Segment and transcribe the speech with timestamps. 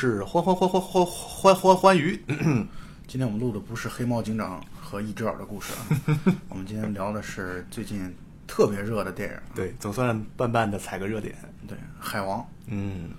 [0.00, 2.18] 是欢欢欢欢欢欢欢欢愉。
[3.06, 5.84] 今天我们录的不是黑猫警长和一只耳的故事啊，
[6.48, 8.10] 我们今天聊的是最近
[8.46, 11.34] 特别热的电影，对，总算慢慢的踩个热点。
[11.68, 12.40] 对，《海王》。
[12.68, 13.10] 嗯，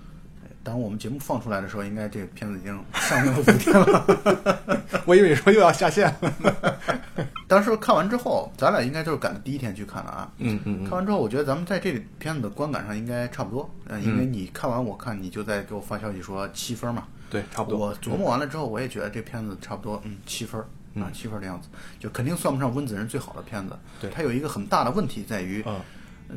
[0.63, 4.81] 当我们节目放出来的时候，应该这个片子已经上映了五天了。
[5.05, 6.79] 我以为说又要下线了。
[7.47, 10.31] 当时看完之后，咱俩应该就是赶的第一天去看了啊。
[10.37, 13.69] 嗯嗯看完之后，我觉得咱们在这个片子的观感上应该差不多。
[13.87, 17.05] 嗯，因为你看完，我看你就在给我发消息说七分嘛。
[17.29, 17.87] 对，差不多。
[17.87, 20.61] 我琢磨完了之后，我也觉得这片子差不多，嗯，七分
[20.95, 21.67] 啊，七分的样子，
[21.99, 23.73] 就肯定算不上温子仁最好的片子。
[23.99, 25.79] 对，它有一个很大的问题在于，嗯，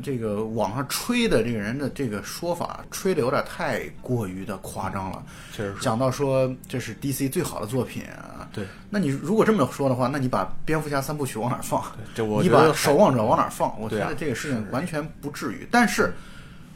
[0.01, 5.23] 这个网上吹的这个人的这个说法，吹的有点太过于的夸张了。
[5.51, 8.47] 确实，讲到说这是 DC 最好的作品啊。
[8.53, 11.83] 对，那你如果这么说的话，那你把蝙蝠侠三部曲往哪放？
[12.13, 13.79] 这我你把守望者往哪放？
[13.79, 15.67] 我觉得这个事情完全不至于。
[15.71, 16.13] 但是，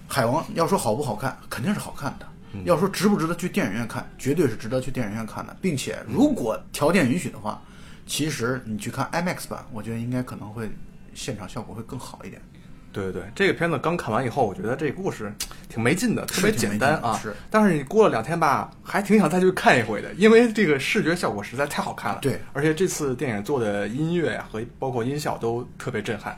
[0.07, 2.25] 海王要说好不好看，肯定是好看的。
[2.65, 7.61] 要说值不值得去电影院看，绝对是值得去电影院看的，并且如果条件允许的话，
[8.07, 10.67] 其实你去看 IMAX 版，我觉得应该可能会
[11.13, 12.41] 现场效果会更好一点。
[12.91, 15.33] 对对对，这个片子刚看完以后，我觉得这个故事
[15.69, 17.19] 挺没劲的，特别简单啊。
[17.21, 22.19] 是，但是你过了两天吧，还挺想再去看一回的，因为这个视觉效果实在太好看了。
[22.21, 26.35] 对，而且这次电影做的音乐呀和包括音效都特别震撼，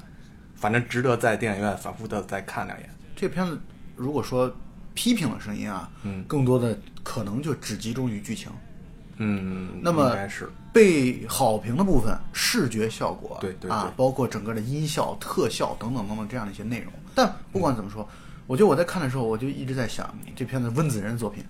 [0.55, 2.89] 反正值得在电影院反复的再看两眼。
[3.15, 3.59] 这片子
[3.95, 4.53] 如果说。
[4.93, 8.51] 批评的声音啊，嗯，更多的可能就只集中于剧情，
[9.23, 16.91] 嗯，那么是被好评的部分，视觉效果，对对啊，包括整个的音效、特效等等等等这样的一些内容。
[17.13, 18.07] 但不管怎么说，
[18.47, 21.43] 我觉得我在看的时候，我就一直在想，这片子温子仁作品，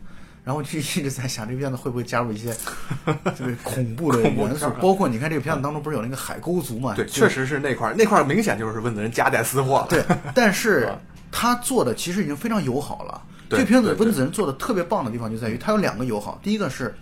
[0.44, 2.54] 然后就一直在想，这片子会不会加入一些
[3.38, 4.70] 这个恐怖的元素？
[4.82, 6.94] 包括你看这个片子当中不是有那个海沟族嘛？
[6.96, 9.88] 对，确实是那块儿那块儿明显就是温子仁夹带私货了。
[9.90, 10.04] 对，
[10.36, 10.94] 但是
[11.32, 13.22] 他做的其实已经非常友好了。
[13.50, 16.40] 这片子温子仁做的特别棒的地方就在于，他有两个友好。
[16.42, 16.96] 第一个是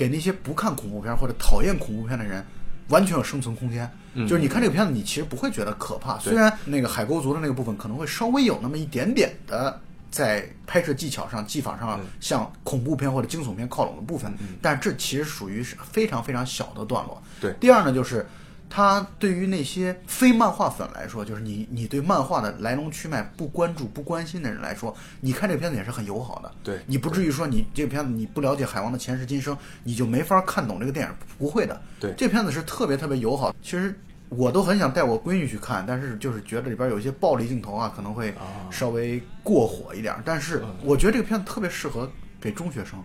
[0.00, 2.42] 给那些不看恐怖片或者讨厌恐怖片的人，
[2.88, 3.86] 完全有生存空间。
[4.26, 6.18] 就是你看这个片子，你其实不会觉得可怕。
[6.18, 9.78] 虽然那个海沟族的那个部分可能会稍微有那么一点点的
[10.10, 17.22] 在拍摄技巧上、技法上向恐怖片或者惊悚片靠拢的部分，但这其实属于是非常非常小的段落。
[17.38, 17.52] 对。
[17.60, 18.26] 第二呢，就是。
[18.70, 26.52] 他对于那些非漫画粉来说，就是你你对漫画的来龙去脉不关注不关心的人来说，你看这个片子也是很友好的。
[26.62, 31.82] 对你不至于说你这个片子你不了解海王的前世今生，你就没法看懂这个电影，不会的。
[31.98, 33.52] 对，这片子是特别特别友好。
[33.60, 33.92] 其实
[34.28, 38.32] 我都很想带我闺女去看，但是就是觉得里边有一些暴力镜头啊，可能会
[38.70, 40.14] 稍微过火一点。
[40.24, 42.08] 但是我觉得这个片子特别适合
[42.40, 43.02] 给中学生。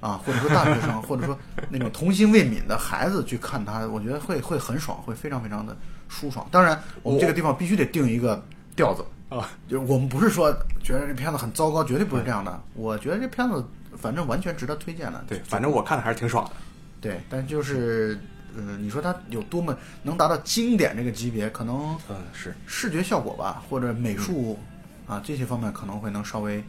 [0.00, 1.36] 啊，或者说大学生，或者说
[1.68, 5.76] 那种童心未泯的孩子去看它，我觉得会会很爽，会非常非常的
[6.08, 6.46] 舒爽。
[6.50, 8.42] 当然，我们这个地方必须得定一个
[8.76, 12.62] 调子啊， 就是我们不是说觉得这片子很糟糕，绝对不是这样的。
[12.74, 13.64] 我觉得这片子
[13.96, 15.24] 反正完全值得推荐的。
[15.26, 16.52] 对，反正我看的还是挺爽的。
[17.00, 18.20] 对，但就是，
[18.56, 24.58] 呃，你说它有多么能达到经典这个级别，可能嗯是视觉效果吧，或者美术
[25.06, 26.62] 啊这些方面可能会能稍微。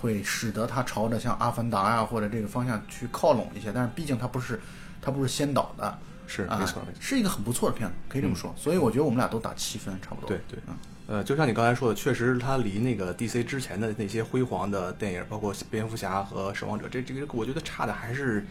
[0.00, 4.60] 会使得它朝着像《阿凡达》呀或者这个方向去靠拢一些，但是毕竟它不是，
[5.02, 8.54] 它不是先导的，是没错，是一个很不错的片子，可以这么说。
[8.56, 10.28] 所以我觉得我们俩都打七分，差不多。
[10.28, 10.74] 对对，嗯，
[11.08, 18.46] 呃，就像你刚才说的，确实它离那个 DC 之前的那些辉煌的电影，包括蝙蝠侠和守望者，这这个我觉得差的还是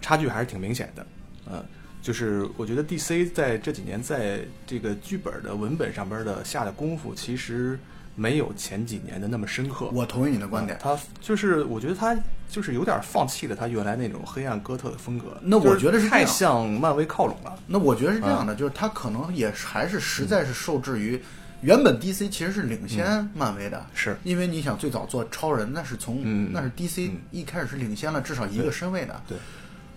[0.00, 1.06] 差距还是挺明显的。
[1.50, 1.64] 呃，
[2.02, 7.78] 就是我觉得 DC 在这几年在这个剧本的文本上边的下的功夫，其实。
[8.14, 9.88] 没有前几年的那么深刻。
[9.92, 12.16] 我同意你的观点，他就是我觉得他
[12.48, 15.38] 就是有点放弃了他原来那种黑暗哥特的风格。
[15.42, 17.58] 那我觉得是太向漫威靠拢了。
[17.66, 21.20] 那我觉得是这样的，就是他可能也还是实在是受制于
[21.62, 29.20] 原本 DC 其实是领先漫威的，是因为你想最早做超人，那是从那是 DC 一开始是领先了至少一个身位的。
[29.28, 29.38] 对。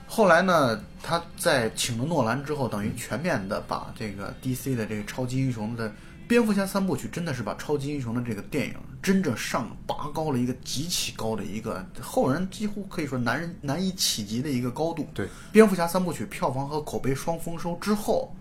[0.05, 5.91] 后来呢，他在请了诺兰之后，等于全面的把这个 DC 的这个超级英雄的。
[6.27, 15.07] 蝙蝠侠三部曲真的是把超级英雄的这个电影真正上拔高了一个极其高的一个后人几乎可以说难人难以企及的一个高度。
[15.13, 18.33] 对，蝙蝠侠三部曲票房和口碑双丰收之后，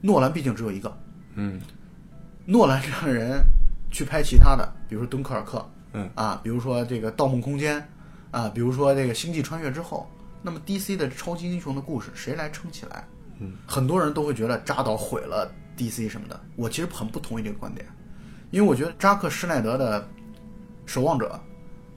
[0.00, 0.98] 诺兰毕竟只有一个。
[1.34, 1.60] 嗯，
[2.46, 3.44] 诺兰让人
[3.90, 7.86] 去拍其他的，比如说敦刻尔克，嗯啊，比如说这个盗梦空间，
[8.30, 10.08] 啊，比如说这个星际穿越之后，
[10.42, 13.04] 那么 DC 的超级英雄的故事谁来撑起来？
[13.40, 15.52] 嗯，很多人都会觉得扎导毁了。
[15.76, 17.86] DC 什么的，我其实很不同意这个观点，
[18.50, 20.00] 因为我觉得扎克施耐德的
[20.86, 21.40] 《守望者》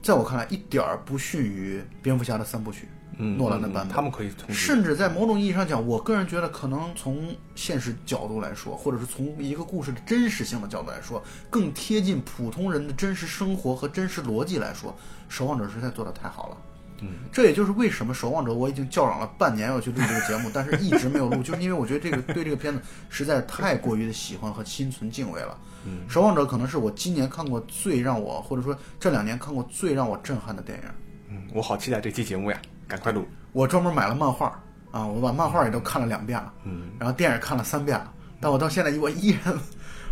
[0.06, 2.88] 在我看来一点儿不逊于蝙蝠侠的三部曲。
[3.20, 11.20] 嗯，诺兰的版本，他们可以同甚至在某种意义上讲，我个人觉得，可能从现实角度来说，或者是从一个故事的真实性的角度来说，
[11.50, 14.92] 更贴近普通人的真实生活和真实逻辑来说，
[15.28, 16.56] 《守望者》实在做的太好了。
[17.00, 25.56] 嗯，这也就是为什么《守望者》我已经叫嚷了半年要去录这个节目， 但是一直没有录，就是因为我觉得这个对这个片子实在是太过于的喜欢和心存敬畏了。
[25.84, 30.84] 嗯，《守望者》可能是我今年看过最让我，或者说这两年看过最让我震撼的电影。
[31.30, 33.26] 嗯，我好期待这期节目呀，赶快录。
[33.52, 34.60] 我专门买了漫画
[34.90, 39.54] 啊，我把漫画也都看了两遍了，嗯，然后电影看了三遍了，但我到现在我依然，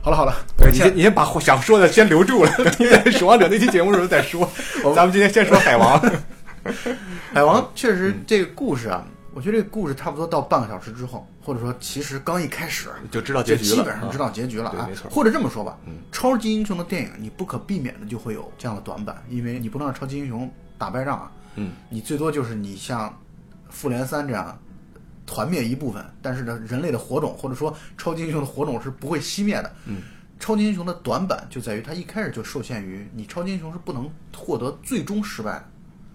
[0.00, 4.49] 好了好了，对你先你先把想说的先留住了，等你在《守望者》那期节目的时候再说。
[4.94, 6.00] 咱们今天先说海王。
[7.32, 14.86] 海王确实这个故事啊，我觉得这个故事差不多到半个小时之后，或者说其实刚一开始就知道结局了，基本上知道结局了啊。
[14.88, 15.10] 没错。
[15.10, 15.78] 或者这么说吧，
[16.10, 21.32] 超级英雄的电影你不可避免的就会有这样的短板，因为你不能让超级英雄打败仗啊。
[21.56, 21.72] 嗯。
[21.88, 23.16] 你最多就是你像
[23.68, 24.58] 复联三这样
[25.26, 29.72] 团灭一部分，但是呢，人类的火种或者说超级英雄的火种是不会熄灭的。
[29.86, 30.02] 嗯。
[30.38, 35.64] 超级英雄的短板就在于他一开始就受限于你超级英雄是不能获得最终失败的。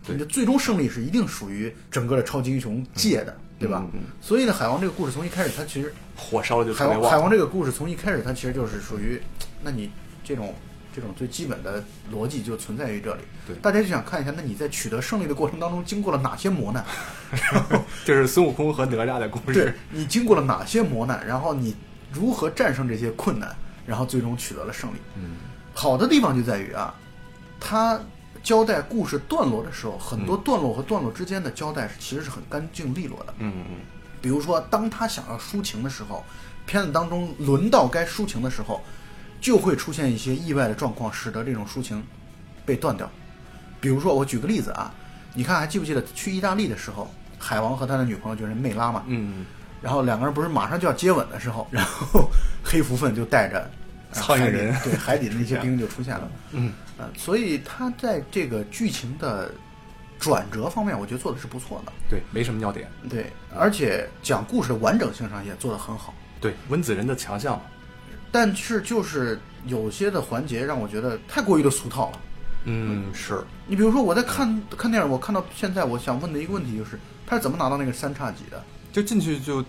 [0.07, 3.86] 你的最终胜利是一定属于整个的超级英雄界的，对吧？
[4.19, 9.21] 所以呢，海王这个故事从一开始，它其实火烧就海王海王这个故事从一开始，它其实就是属于，
[9.62, 9.92] 那你
[10.24, 10.56] 这种
[10.94, 13.21] 这种最基本的逻辑就存在于这里。
[13.45, 16.83] 对，大家就想看一下，那你在取得胜利的过程当中经过了哪些磨难？
[17.53, 19.53] 然 后就是孙悟空和哪吒的故事。
[19.53, 21.75] 对你经过了哪些磨难，然后你
[22.12, 23.56] 如何战胜这些困难，
[23.86, 24.98] 然后最终取得了胜利？
[25.15, 25.36] 嗯，
[25.75, 26.94] 好的地方就在于啊，
[27.59, 28.01] 他。
[28.44, 33.34] 交代故事段落的时候，很多段落和段落之间的交代是其实是很干净利落的。
[33.40, 33.78] 嗯嗯。
[34.22, 36.24] 比如说，当他想要抒情的时候，
[36.66, 38.82] 片子当中轮到该抒情的时候，
[39.40, 42.04] 就会出现一些意外的状况，使得这种抒情
[42.66, 43.10] 被断掉。
[43.80, 44.94] 比如说，我举个例子啊，
[45.34, 47.10] 你看还记不记得去意大利的时候，
[47.40, 49.04] 海王和他的女朋友就是梅拉嘛？
[49.08, 49.46] 嗯。
[49.82, 52.30] 然后两个人不是马上就要接吻的时候，然后
[52.64, 53.70] 黑蝠鲼就带着。
[54.12, 59.52] 苍蝇人对海底的那些兵就出现了， 嗯呃，所以他在这个剧情的
[60.19, 61.92] 转折方面，我觉得做的是不错的。
[62.10, 62.88] 对，没什么尿点。
[63.10, 63.25] 对，
[63.56, 66.13] 而且讲故事的完整性上也做得很好。
[66.40, 67.60] 对，温子仁的强项。
[68.31, 72.19] 但是就是有些的环节让我觉得太过于的俗套了。
[72.66, 78.63] 嗯，是你比如说我在看看电影，我看到现在，我想问的一个问题就是，他是怎么拿到那个三叉戟的？
[78.92, 79.63] 就进去就。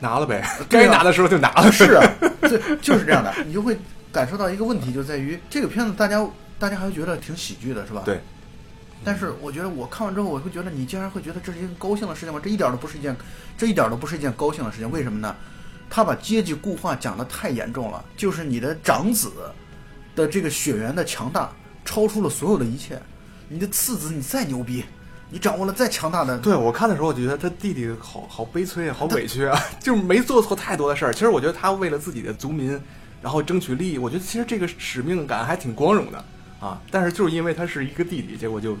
[0.00, 1.70] 拿了呗，该拿的时候就拿了。
[1.72, 2.02] 是啊，
[2.42, 3.34] 对，就是这样的。
[3.44, 3.78] 你就会
[4.12, 6.24] 感受到一个问题，就在于这个片子，大家
[6.58, 8.02] 大家还会觉得挺喜剧的，是吧？
[8.04, 8.20] 对。
[9.04, 12.40] 但是我觉得我看完之后，我会觉得你竟然会觉得这是一件高兴的事情吗？
[12.42, 13.16] 这一点都不是一件，
[13.56, 14.90] 这一点都不是一件高兴的事情。
[14.90, 15.34] 为什么呢？
[15.90, 19.32] 他把阶级固化讲的太严重了，就是你的长子
[20.14, 21.50] 的这个血缘的强大
[21.84, 23.00] 超出了所有的一切，
[23.48, 24.84] 你的次子你再牛逼。
[25.30, 31.12] 你掌握了再强大的，对我看的时候，我就觉得他弟弟好好悲催啊，好委屈啊， 就是没做错太多的事儿。
[31.12, 32.80] 其实我觉得他为了自己的族民，
[33.20, 36.24] 然后争取利益，我觉得其实这个使命感还挺光荣的
[36.60, 36.80] 啊。
[36.90, 38.74] 但是就是因为他是一个弟弟，结果就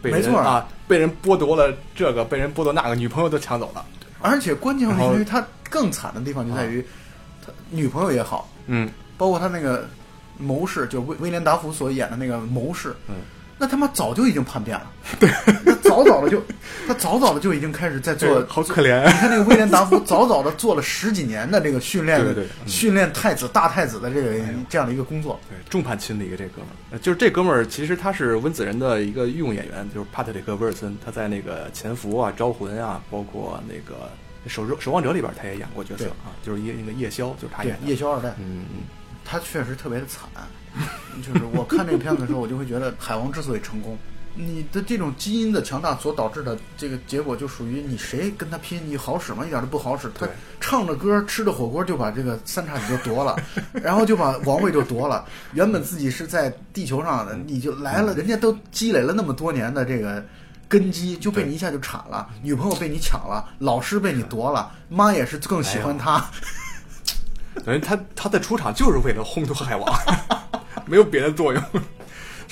[0.00, 3.84] 被人啊被人剥夺了这个，被人剥夺那个，女朋友都抢走了。
[4.22, 6.82] 而且关键是因为他更惨的地方就在于，
[7.44, 8.88] 他女朋友也好，嗯，
[9.18, 9.86] 包括他那个
[10.38, 13.16] 谋士，就威威廉达福所演的那个谋士，嗯。
[13.58, 14.90] 那他妈早就已经叛变了，
[15.20, 15.30] 对，
[15.81, 16.42] 他早早的就，
[16.88, 19.04] 他早早的就已经开始在做，好可怜。
[19.04, 34.10] 你看那个威廉达夫， 早早的做了十几年的这个训练，对对，训练太子、大太子的这个这样的一个工作，对，众叛亲离的这哥们儿，就是这哥们儿，其实他是温子仁的一个御用演员，就是帕特里克·威尔森，他在那个《潜伏》啊、《招魂》啊，包括那个
[34.52, 37.86] 《守守望者》里边，他也演过角色啊，就是夜那个夜宵，就是他演的。
[37.86, 38.82] 夜宵二代，嗯嗯，
[39.24, 40.28] 他确实特别的惨。
[41.22, 43.98] 就是我看这个片子的时候，我就会觉得海王之所以成功，
[44.34, 49.44] 你的这种基因的强大所导致的这个结果，就属于你谁跟他拼，你好使吗？
[49.44, 50.10] 一点都不好使。
[50.18, 50.26] 他
[50.60, 53.36] 唱着歌，吃着火锅，就把这个三叉戟就夺了，
[53.72, 55.24] 然后就把王位就夺了。
[55.52, 60.24] 原本自己是在地球上的，你就来了，人家都积累了那么多年的这个
[60.68, 62.28] 根基，就被你一下就铲了。
[62.42, 66.24] 女朋友被你抢了，老师被你夺了，妈也是更喜欢他。
[67.66, 69.94] 等于他他的出场就是为了烘托海王。
[70.86, 71.62] 没有别的作用。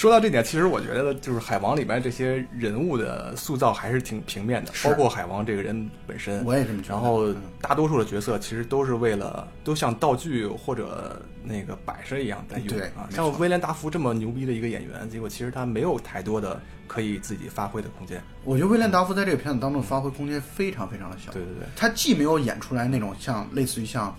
[0.01, 6.43] 说到这点，其实我觉得就是海王里面这些人物的塑造还是挺平面的，包括海王这个人本身。
[6.43, 6.95] 我也这么觉得。
[6.95, 7.29] 然后
[7.61, 13.11] 大多数的角色其实都是为了都像道具或者那个摆设一样在用啊。
[13.11, 18.23] 像威廉达福这么牛逼的一个演员，结果其实他没有太多的可以自己发挥的空间。
[18.43, 21.31] 我觉得威廉达福在这个片子当中发挥空间非常非常的小。
[21.31, 24.17] 对对对，他既没有演出来那种像类似于像。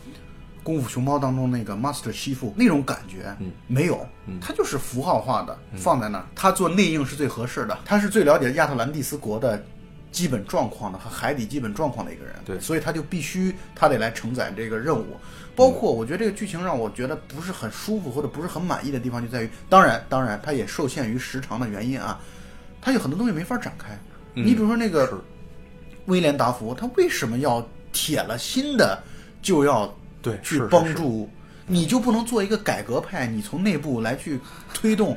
[0.63, 4.39] 功夫熊猫当中那个 Master 西父那种感觉，嗯，没有，嗯。
[4.39, 9.63] 他就是符号化的放在那儿，他做内应是最合适的，他是最了解亚特兰蒂斯国的
[10.11, 12.59] 基本状况的和海底基本状况的一个人，对。
[12.59, 15.17] 所以他就必须他得来承载这个任务。
[15.55, 22.19] 包括我觉得这个剧情让我觉得不是很舒服或者不是很满意的地方，就在于，当然，当然，它也受限于时长的原因啊，
[22.81, 23.89] 它有很多东西没法展开。
[24.35, 24.45] 嗯。
[24.45, 25.21] 你比如说那个
[26.05, 29.03] 威廉达福，他为什么要铁了心的
[29.41, 31.29] 就要对去帮助？
[31.67, 33.27] 你就不能做一个改革派？
[33.27, 34.39] 你从内部来去
[34.73, 35.15] 推动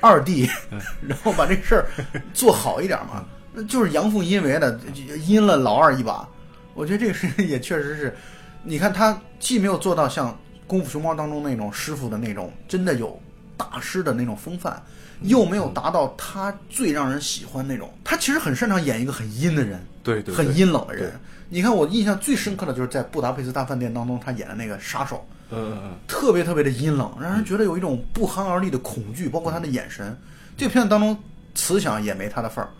[0.00, 0.48] 二弟
[1.06, 1.86] 然后把这事儿
[2.32, 3.24] 做好一点嘛？
[3.52, 4.78] 那就是阳奉阴违的，
[5.26, 6.28] 阴了老二一把。
[6.74, 8.16] 我觉得这个事情也确实是，
[8.62, 10.30] 你看他既没有做到像
[10.66, 13.20] 《功夫熊猫》当中那种师傅的那种真的有
[13.56, 14.80] 大师的那种风范，
[15.22, 17.92] 又没有达到他最让人喜欢那种。
[18.04, 21.12] 他其实很擅长演一个很阴的人，对很阴冷的人。
[21.52, 30.16] 你看我印象最深刻的就是在《布达佩斯大饭店》当中，他演的那个杀手，嗯嗯嗯，特别特别的阴冷，让人觉得有一种不寒而栗的恐惧，包括他的眼神。
[30.56, 31.18] 这个片子当中，
[31.56, 32.70] 慈祥也没他的份儿，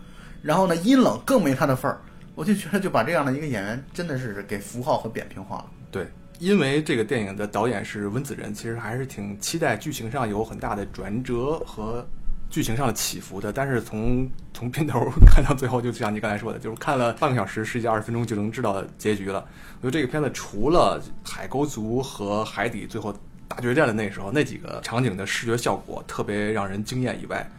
[0.41, 1.99] 然后呢，阴冷更没他的份儿。
[2.33, 5.65] 我就觉得就把这样的一个演员真的是给符号和扁平化了。
[5.91, 6.07] 对，
[6.39, 12.07] 因为这个电影的导演是温子仁，其实还是挺期待剧情上有很大的转折和
[12.51, 13.51] 剧情上的起伏的。
[13.51, 19.43] 但是从 从片头看到最后，就像你刚才说的，就是看了半个小时、十几二十分钟就能知道结局了。
[19.81, 23.11] 我觉得这个片子除了海沟族和海底最后
[23.47, 27.49] 大决战的那时候那几个场景的视觉效果特别让人惊艳以外，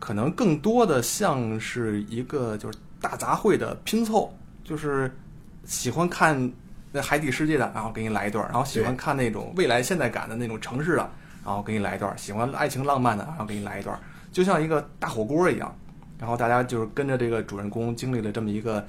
[0.00, 4.34] 可能更多的像是一个就是大杂烩的拼凑，
[4.64, 5.14] 就是
[5.64, 6.50] 喜欢看
[6.90, 11.10] 那海底世界的，然后给你来一段儿；然后喜欢看那种未来现代感的那种城市的，
[11.48, 14.00] 然后给你来一段儿；喜欢爱情浪漫的，然后给你来一段儿，
[14.30, 15.74] 就像一个大火锅一样。
[16.18, 18.86] 然后大家就是跟着这个主人公经历了这么一个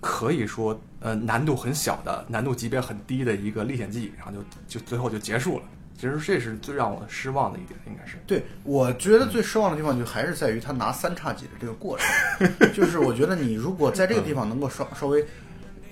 [0.00, 5.64] 可以说呃难度很小的、难度级别很低的一个历险记，然后就就最后就结束了。
[5.96, 8.18] 其实这是最让我失望的一点，应该是。
[8.26, 15.24] 对，我觉得最失望的地方就还是在于他拿三叉戟的这个过程， 就是我觉得你如果在这个地方能够稍稍微，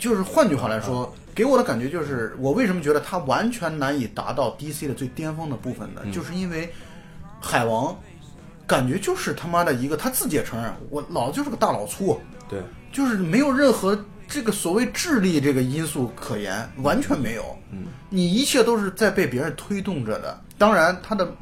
[0.02, 6.02] 就是换句话来说，给我的感觉就是，我为什么觉得他完全难以达到 DC 的最巅峰的部分呢？
[6.12, 6.68] 就是因为
[7.40, 7.96] 海王
[8.66, 17.56] 感觉就是他妈的一个，他自己也承认，我老子就是个大老粗，对，就是没有任何这个所谓智力这个因素可言，完全没有。
[17.70, 20.36] 嗯，你一切都是在被别人推动着的。
[20.58, 21.32] 当然，他的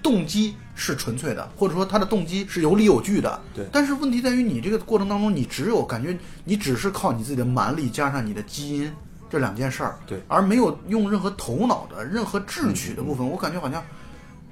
[0.00, 3.40] 动机是纯粹的，或者说他的动机是有理有据的。
[3.54, 8.92] 对但是问题在于，你这个过程当中，你只有感觉你只是靠你自己的蛮力加上你的基因
[9.30, 13.82] 这两件事儿，对而没有用任何头脑的、任何智取的部分，我感觉好像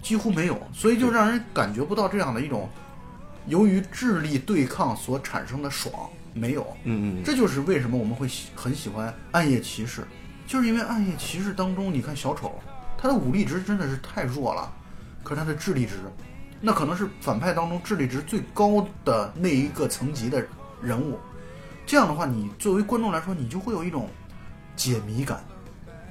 [0.00, 2.69] 几乎没有，所以就让人感觉不到这样的一种
[3.47, 5.93] 由于智力对抗所产生的爽，
[6.35, 6.67] 没有。
[6.85, 10.00] 嗯嗯，这就是为什么我们会喜很喜欢《暗夜骑士》，
[10.47, 12.61] 就是因为《暗夜骑士》当中，你看小丑，
[12.97, 14.73] 他的武力值真的是太弱了，
[15.23, 15.95] 可是他的智力值，
[16.61, 20.45] 那可能是反派当中智力值最高的那一个层级的
[20.81, 21.19] 人物。
[21.85, 24.09] 这样的话，你作为观众来说，你就会有一种
[24.76, 25.43] 解谜感，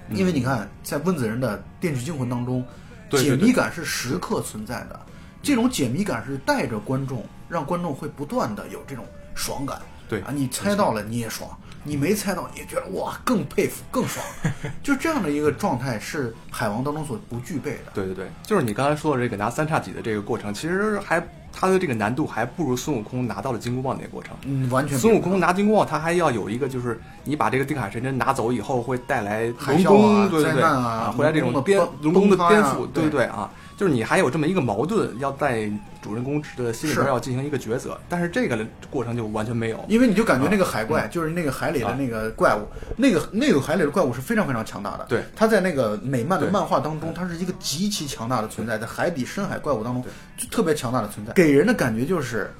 [0.09, 2.65] 因为你看，在温子仁的《电锯惊魂》当中，
[3.09, 4.99] 对对对解谜感是时刻存在的。
[5.41, 9.81] 这种解谜感是带着观众，让观众会不断的有这种爽感。
[10.07, 11.49] 对啊，你猜到了你也爽，
[11.83, 14.23] 你没猜到你也觉得哇更佩服更爽，
[14.83, 17.91] 就这样的一个状态是海王当中所不具备的。
[17.93, 21.21] 对对对，就是你刚才说的这个拿三叉戟的这个过程，其实还
[21.53, 24.33] 它的这个难度还不如孙悟空拿到了金箍棒那个过程。
[24.45, 33.09] 嗯，完全孙悟空拿金箍棒，他还要有一个，就是你把这个定海神针拿走以后，会带来龙宫，啊对对啊回来这种龙的颠崩龙宫的崩塌呀颠覆，对对。
[33.09, 35.67] 对对啊，就是你还有这么一个矛盾，要在
[36.03, 38.55] 主人公的心里边要进行一个抉择，但是这个
[38.91, 39.83] 过程就完全没有。
[39.87, 45.05] 因为你就感觉那个海怪，就是那个海里的那个怪物，那个那个海里的怪物是非常非常强大的。
[45.09, 50.05] 对，它在那个美漫的漫画当中，它是一个极其强大的存在，在海底深海怪物当中
[50.37, 52.53] 就特别强大的存在，给人的感觉就是，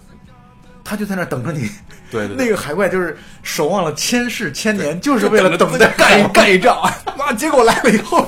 [0.83, 1.69] 他就在那等着你。
[2.09, 6.81] 对对对那个海怪就是守望了千世千年，就是为了等待干 一干一仗，
[7.15, 8.27] 妈，结果来了以后，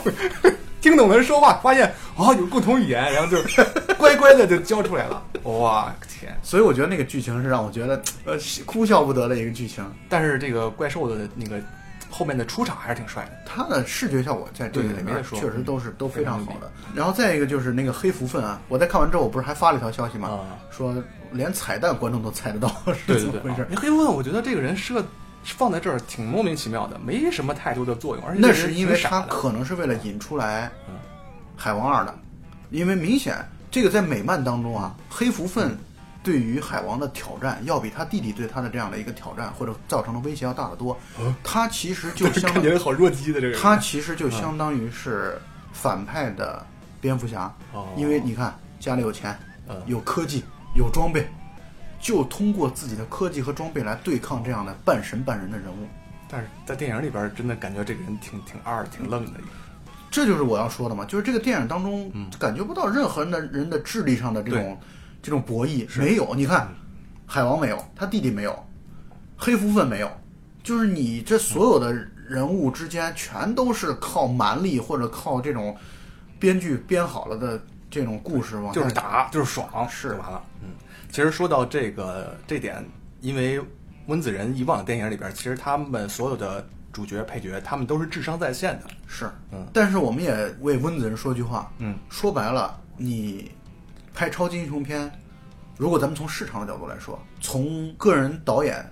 [0.84, 3.42] 听懂的人说话，发现哦有共同语言，然后就
[3.98, 5.24] 乖乖的就交出来了。
[5.44, 6.38] 哇天！
[6.44, 9.84] 所以我觉得那个剧情是让我觉得呃哭笑不得的一个剧情。
[10.10, 11.58] 但是这个怪兽的那个
[12.10, 13.32] 后面的出场还是挺帅的。
[13.46, 16.70] 它的视觉效果在这个里面确实都是都非常好的。
[16.94, 20.28] 然后再一个就是那个黑福分啊，我在看完之后，我不是还发了一条消息吗？
[20.28, 20.94] 啊说
[21.32, 22.70] 连彩蛋观众都猜得到
[23.08, 25.04] 是怎么回事黑分，我觉得这个人设
[25.44, 30.96] 放在这儿挺莫名其妙的，没什么太多的作用，而且那是因为他可能是为了引出来嗯。
[31.56, 32.14] 海王二的，
[32.72, 33.38] 因为明显
[33.70, 35.70] 这个在美漫当中啊，黑蝠鲼
[36.24, 40.98] 对于海王的挑战，要比他弟弟对他的这样的一个挑战或者造成的威胁要大得多。
[41.44, 45.38] 他其实就 相当于好弱鸡的这个，他其实就相当于是
[45.72, 46.66] 反派的
[47.00, 47.54] 蝙蝠侠，
[47.96, 49.38] 因为你看家里有钱，
[49.86, 50.44] 有科技，
[50.76, 51.30] 有装备，
[52.04, 55.88] 就通过自己的科技和装备来对抗这样的半神半人的人物。
[56.30, 59.40] 但是在电影里边，真的感觉这个人挺挺二、挺愣的。
[60.12, 64.78] 这就是我要说的嘛，就是这个电影当中感觉不到任何人的人的智力上的这种。
[65.26, 66.68] 这种博弈没有，你看，
[67.26, 68.62] 海王没有，他弟弟没有，
[69.38, 70.12] 黑蝠鲼没有，
[70.62, 71.94] 就是你这所有的
[72.28, 75.78] 人物之间全都是靠蛮力或者靠这种
[76.38, 77.58] 编剧编好了的
[77.90, 80.44] 这种故事往，就是打就是爽是完了。
[80.62, 80.72] 嗯，
[81.14, 82.84] 其实说到这个这点，
[83.22, 83.62] 因为
[84.08, 88.88] 温子仁以往的电影里边，其实他们所有的主角配角，他们都是智商在线的。
[89.06, 93.52] 是，嗯，但是我们也为温子仁说句话，嗯，说白了，你。
[94.16, 95.12] 拍超级英雄片，
[95.76, 98.88] 如果咱们从市场的角度来说，从个人导演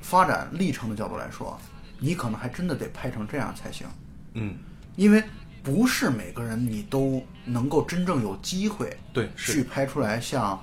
[0.00, 1.60] 发展历程的角度来说，
[1.98, 3.86] 你可能还真的得拍成这样才行。
[4.32, 4.56] 嗯，
[4.96, 5.22] 因为
[5.62, 10.58] 不是每个人你都能够真正有机会对去拍出来像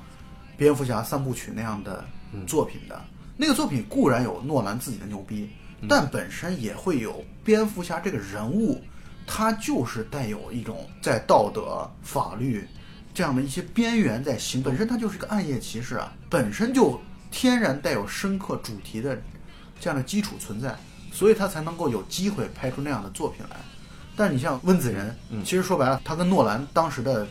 [0.62, 2.06] 蝙蝠侠三部曲那样的
[2.46, 3.02] 作品的。
[3.36, 5.50] 那个作品固然有诺兰自己的牛逼，
[5.90, 8.80] 但本身也会有蝙蝠侠这个人物，
[9.26, 12.64] 他就是带有一种在道德、法律。
[13.12, 17.02] 这样的一些边缘在行，本身他就是一个暗夜骑士啊，本身就
[17.32, 19.20] 天然带有深刻主题的
[19.80, 20.78] 这样的基础存在，
[21.12, 23.58] 所以他才能够有机会拍出那样的作品来。
[24.16, 27.28] 但你像温子仁，其实说白了，他跟诺兰当时的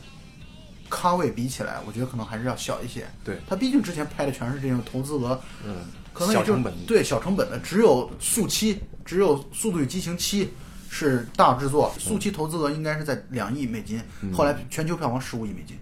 [0.90, 3.06] 咖位比起来，我觉得可能还是要小一些。
[3.24, 5.76] 对他毕竟之前拍的全是这种投资额，嗯，
[6.12, 6.54] 可能也就
[6.86, 10.44] 对小成本的，只有速七，只有《速度与激情七》。
[10.92, 15.78] 是大制作，速七投资额应该是在两亿美金，后来全球票房十五亿美金。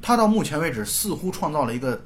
[0.00, 2.02] 他到目前为止似乎创造了一个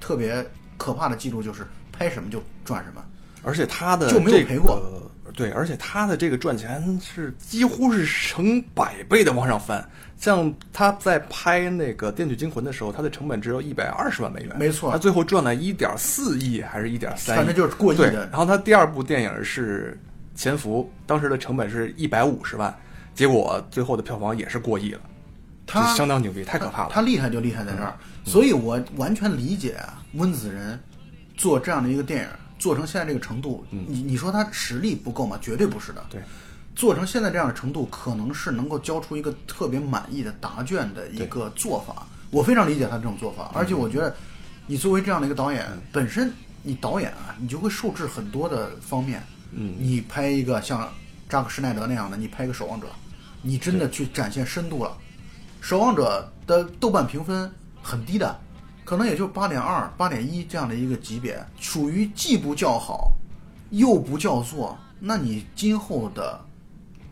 [0.00, 3.04] 特别可怕的记录，就是拍什么就赚什么，
[3.42, 5.10] 而且他的就没有赔过。
[5.34, 9.84] 对，而且他的这个赚钱是几乎是成百倍的往上翻。
[10.16, 18.28] 像他在拍那个《电锯惊魂》的时候，他的成本只有一百二十万美元，没错，他最后赚了一点四亿还是一点三亿，反正就是过亿的。
[18.30, 19.98] 然后他第二部电影是。
[20.34, 22.74] 潜伏当时的成本是一百五十万，
[23.14, 25.00] 结果最后的票房也是过亿了，
[25.66, 26.88] 他相当牛逼，太可怕了。
[26.90, 29.76] 他厉害就厉害在这儿，所以我完全理解
[30.14, 30.80] 温子仁
[31.36, 32.28] 做这样的一个电影
[32.62, 33.66] 做成现在这个程度。
[33.70, 35.36] 你你说他实力不够吗？
[35.42, 36.06] 绝对不是的。
[36.08, 36.22] 对，
[36.76, 42.06] 做成现在这样的程度，可能是能够交出一个特别满意的答卷的一个做法。
[42.30, 44.14] 我非常理解他这种做法，而且我觉得
[44.68, 49.20] 你作为这样的一个导演，本身你导演啊，你就会受制很多的方面。
[49.50, 50.88] 嗯，你拍一个像
[51.28, 52.86] 扎克施耐德那样的，你拍一个守望者，
[53.42, 54.96] 你真的去展现深度了。
[55.60, 57.50] 守望者的豆瓣评分
[57.82, 58.40] 很低的，
[58.92, 63.10] 可能也就八点二、八点一这样的一个级别，属于既不叫好，
[63.70, 64.78] 又不叫座。
[65.00, 66.38] 那你今后的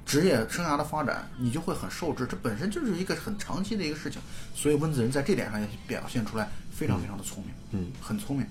[0.04, 2.26] 职业生涯的发展，你就会很受制。
[2.26, 4.20] 这本身就是一个很长期的一个事情。
[4.54, 8.46] 所以温子仁在这点上也表现出来非常非常的聪明，嗯，很聪明。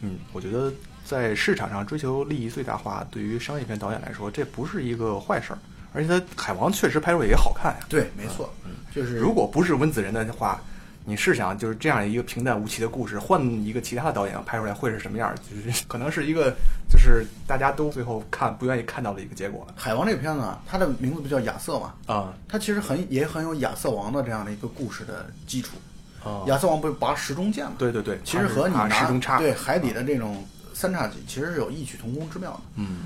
[0.00, 0.72] 嗯，我觉得。
[1.04, 5.58] 在市场上追求利益最大化，对于商业片导演来说，这不是一个坏事儿。
[5.92, 7.86] 而且他《海王》确实拍出来也好看呀。
[7.88, 8.52] 对，没错。
[8.64, 10.60] 嗯，就是如果不是温子仁的话，
[11.06, 15.34] 你试想，就是这样一个平淡无奇的故事，换一个其他的导演拍出来会是什么样？
[15.48, 16.52] 就是 可能是一个，
[16.90, 19.66] 就是大家都最后看不愿意看到的一个结果。
[19.74, 21.94] 海王这个片子啊，它的名字不叫亚瑟嘛？
[22.06, 25.76] 啊，它其实很也很有亚瑟王的这样的一个故事的基础。
[26.22, 27.72] 啊，亚瑟王不是拔时钟剑吗？
[27.78, 30.44] 对对对，其实和你拿时钟叉对海底的这种。
[30.78, 33.04] 三叉戟其实是有异曲同工之妙的，嗯，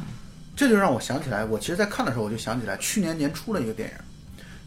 [0.57, 3.95] 这就让我想起来，我其实，在看的时候，我就想起来去年年初的一个电影，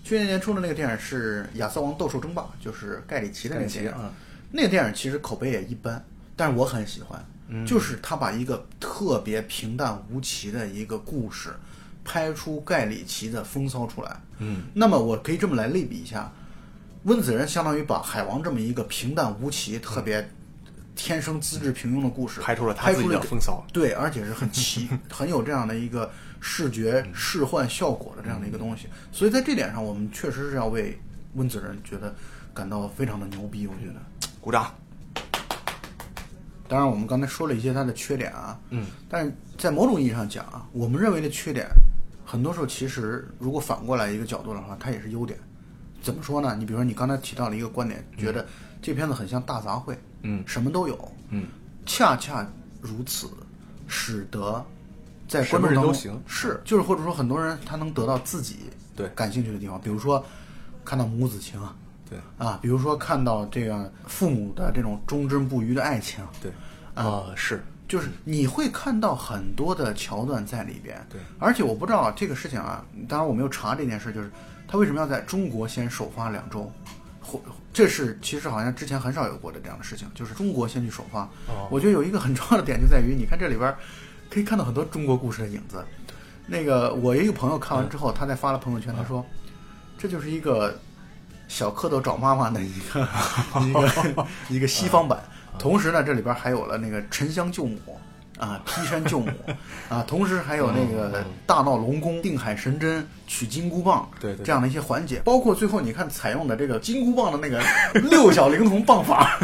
[0.04, 3.94] 去年年初的那个电影是《亚瑟王斗兽争霸》，就是盖里奇的那个电影。
[4.52, 6.04] 那个电影其实口碑也一般，
[6.36, 7.26] 但是我很喜欢，
[7.66, 11.54] 就是他把一个特别平淡无奇的一个故事，
[12.04, 14.20] 拍出盖里奇的风骚出来。
[14.40, 16.32] 嗯，那么我可以这么来类比一下，
[17.04, 20.30] 温子仁相当于把海王这么一个平淡无奇、特别。
[20.96, 28.88] 天生资质平庸的故事，拍出了他自己的风骚，对，而且是很奇， 很有这样的一个视觉视幻效果的这样的一个东西。
[29.12, 31.00] 所以在这点上，我们确实是要为
[31.34, 32.14] 温子仁觉得
[32.54, 33.68] 感到非常的牛逼。
[33.68, 34.00] 我觉得，
[34.40, 34.74] 鼓掌。
[36.68, 41.68] 当然，我们刚才说了一些他的缺点啊，嗯，但是在某种意义上讲啊，我们认为的缺点，
[42.26, 45.38] 很多时候其实如果反过来一个角度的话，它也是优点。
[46.02, 46.56] 怎么说呢？
[46.58, 48.46] 你比如说，你刚才提到了一个观点，觉得
[48.84, 49.96] 这片子很像大杂烩。
[50.22, 51.48] 嗯，什么都有，嗯，
[51.86, 52.48] 恰恰
[52.80, 53.28] 如此，
[53.88, 54.64] 使得
[55.28, 60.24] 在观众当中是就是或者说很多人他能得到自己对感兴趣的地方，比如说
[60.86, 61.60] 看到母子情，
[62.10, 66.52] 对啊，比如说看到这个父母的这种忠贞不渝的爱情，对，
[66.94, 71.06] 啊是，就是你会看到很多的桥段在里边。
[71.10, 74.32] 对，而且我不知道这个事情啊，当然我没有查这件事，就是
[74.68, 76.72] 他为什么要在中国先首发两周，
[77.22, 77.42] 或
[77.74, 81.22] 这是其实好像之前很少有过的这样的事情，就是中国先去首发。
[81.48, 83.78] 哦我觉得有一个很重要的点就在于，你看这里边儿
[84.30, 85.84] 可以看到很多中国故事的影子。
[86.46, 89.26] 那个我一个朋友看完之后，他在发了朋友圈，他说
[89.98, 90.78] 这就是一个
[91.48, 93.08] 小蝌蚪找妈妈的一个
[93.66, 95.24] 一个一个西方版。
[95.58, 97.80] 同时呢，这里边还有了那个沉香救母
[98.38, 99.30] 啊，劈山救母
[99.90, 107.62] 啊，同时还有那个大闹龙宫、定海神针、取金箍棒，对对这样的一些环节，包括最后你看采用的这个金箍棒的那个
[108.10, 109.40] 六小龄童棒法，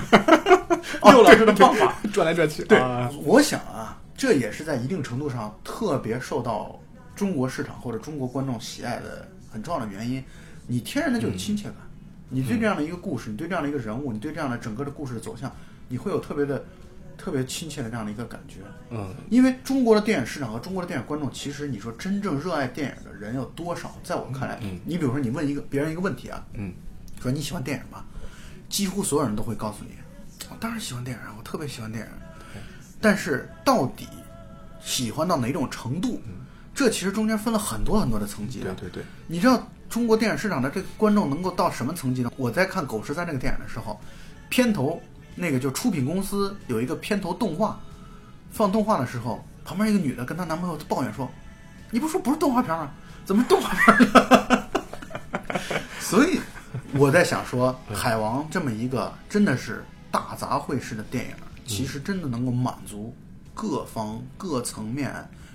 [1.11, 6.79] 六老师的棒法，转来转去，对啊，我想啊，这也是在一定程度上特别受到
[7.15, 10.23] 中国市场或者中国观众喜爱的很重要的原因。
[10.67, 11.75] 你天然的就有亲切感，
[12.29, 15.51] 你对这样的一个故事，你对这样的一个人物，你对这样的整个的故事的走向，
[15.87, 16.63] 你会有特别的、
[17.19, 18.61] 特别亲切的这样的一个感觉。
[18.89, 23.95] 嗯，因为中国的电影市场和中国的电影观众，其实你说真正热爱电影的人有多少？
[24.03, 26.73] 在我看来，嗯你比如说你问一个别人一个问题啊，嗯，
[27.21, 28.05] 说你喜欢电影吗？
[28.69, 29.91] 几乎所有人都会告诉你，
[30.49, 32.11] 我当然喜欢电影啊，我特别喜欢电影。
[33.01, 34.07] 但是到底
[34.81, 36.21] 喜欢到哪种程度，
[36.73, 38.73] 这其实中间分了很多很多的层级的。
[38.75, 42.31] 对对对，你知道中国电影市场的这个观众能够到什么层级呢？
[42.35, 43.99] 我在看《狗十三》这个电影的时候，
[44.49, 45.01] 片头
[45.39, 47.79] 那个就出品公司有一个片头动画，
[48.51, 51.29] 放动画的时候，旁边一个女的跟她男朋友抱怨说
[51.91, 52.91] ：“你不说不是动画片吗？
[53.25, 54.69] 怎么是动画片了？”
[55.99, 56.39] 所以
[56.93, 61.31] 我在想说，《海王》这么一个真的是大杂烩式的电影，
[61.65, 63.15] 其实真的能够满足
[63.53, 65.13] 各方各层面、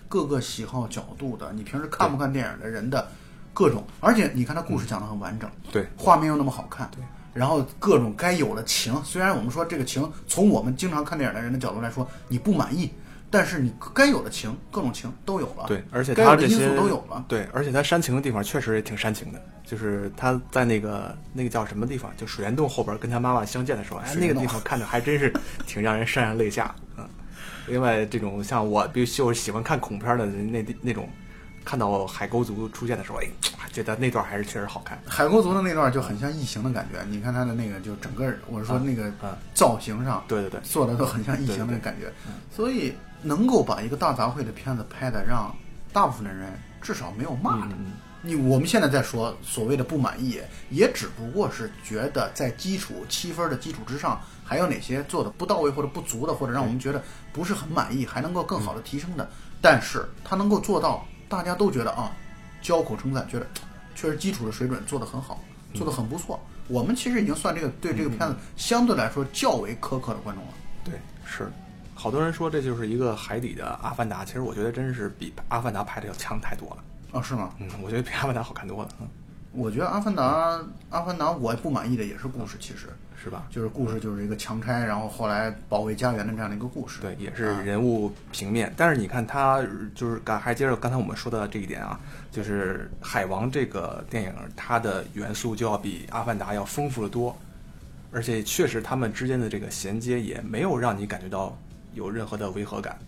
[0.08, 3.10] 各个喜好角度的，你平时看不看电影的人的
[3.52, 7.02] 各种，而且你看他故事讲得很完整，对，画面又那么好看，对，
[7.34, 12.90] 然后各种该有的情，虽然我们说这个情从我们经常看电影的人的角度来说你不满意，
[13.30, 25.32] 但是你该有的情，各种情都有了，对，而且他这些素都有了，对，而且他煽情的地方确实也挺煽情的，就是他在那个那个叫什么地方，就水帘洞后边跟他妈妈相见的时候，哎，那个地方看着还真是
[25.66, 27.04] 挺让人潸然泪下，嗯。
[27.66, 31.08] 另外，这种像我，比如就是喜欢看恐怖片的那那那种，
[31.64, 33.26] 看到海沟族出现的时候，哎，
[33.72, 34.98] 觉得那段还是确实好看。
[35.06, 42.12] 海沟族的那段就很像异形的感觉，你看他的那个就整个，我是说那个啊造型上，对对对，做的都很像异形的感觉，
[42.54, 45.54] 所以能够把一个大杂烩的片子拍的让
[45.92, 47.72] 大部分的人至少没有骂的。
[47.78, 47.92] 嗯
[48.26, 57.02] 你我们现在在说所谓的不满意，也只不过是觉得在基础七分的基础之上，还有哪些做的不到位或者不足的，或者让我们觉得
[57.34, 59.28] 不是很满意，还能够更好的提升的。
[59.60, 62.12] 但是他能够做到，大家都觉得啊，
[62.62, 63.46] 交口称赞，觉得
[63.96, 65.40] 确实基础的水准做得很好，
[65.74, 66.40] 做得很不错。
[66.68, 70.50] 我们其实已经算这个对这个片子相对来说较为苛刻的观众了。
[70.84, 70.94] 对，
[71.26, 71.50] 是。
[71.96, 76.76] 好多人说这就是一个海底的《阿凡达》，其实我觉得真是比《阿凡达》拍的要强太多了。
[77.12, 77.50] 哦，是吗？
[77.58, 78.88] 嗯，我觉得比《阿凡达》好看多了。
[79.00, 79.08] 嗯，
[79.56, 80.58] 我觉得《阿凡达》
[80.90, 83.46] 《阿凡达》我不满意的也是故事，其实是吧？
[83.50, 87.00] 就是故事就是一个强拆，然后后来保卫家园的这样的一个故事。
[87.00, 88.72] 对，也是啊人物平面。
[88.76, 89.64] 但是你看他
[89.94, 91.98] 就是刚还接着刚才我们说的这一点啊，
[92.32, 97.36] 就是《海王》这个电影，它的元素就要比《阿凡达》要丰富的多，
[98.10, 101.56] 而且确实他们之间的这个衔接也没有让你感觉到
[101.94, 102.98] 有任何的违和感。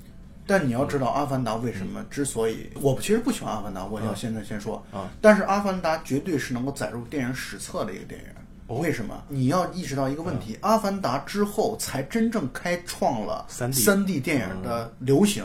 [0.47, 5.09] 但你要知道，《阿凡达》为什么之所以我其实不喜欢《阿凡达》，我要现在先说啊。
[5.21, 8.27] 但是《阿凡达》绝对是能够载入电影史册的一个电影。
[8.69, 9.23] 哦为什么？
[9.29, 15.45] 你要意识到一个问题，《阿凡达》之后才真正开创了三 D 三 D 电影的流行，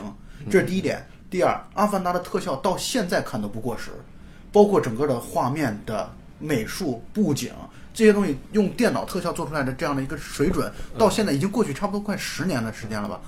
[0.50, 1.04] 这是第一点。
[1.30, 3.92] 第二，《阿凡达》的特效到现在看都不过时，
[4.50, 7.52] 包括整个的画面的美术、布景
[7.94, 13.20] 这些东西，用电脑特效做出来的这样的一个水准，到现在已经过去差不多快十年的时间了吧。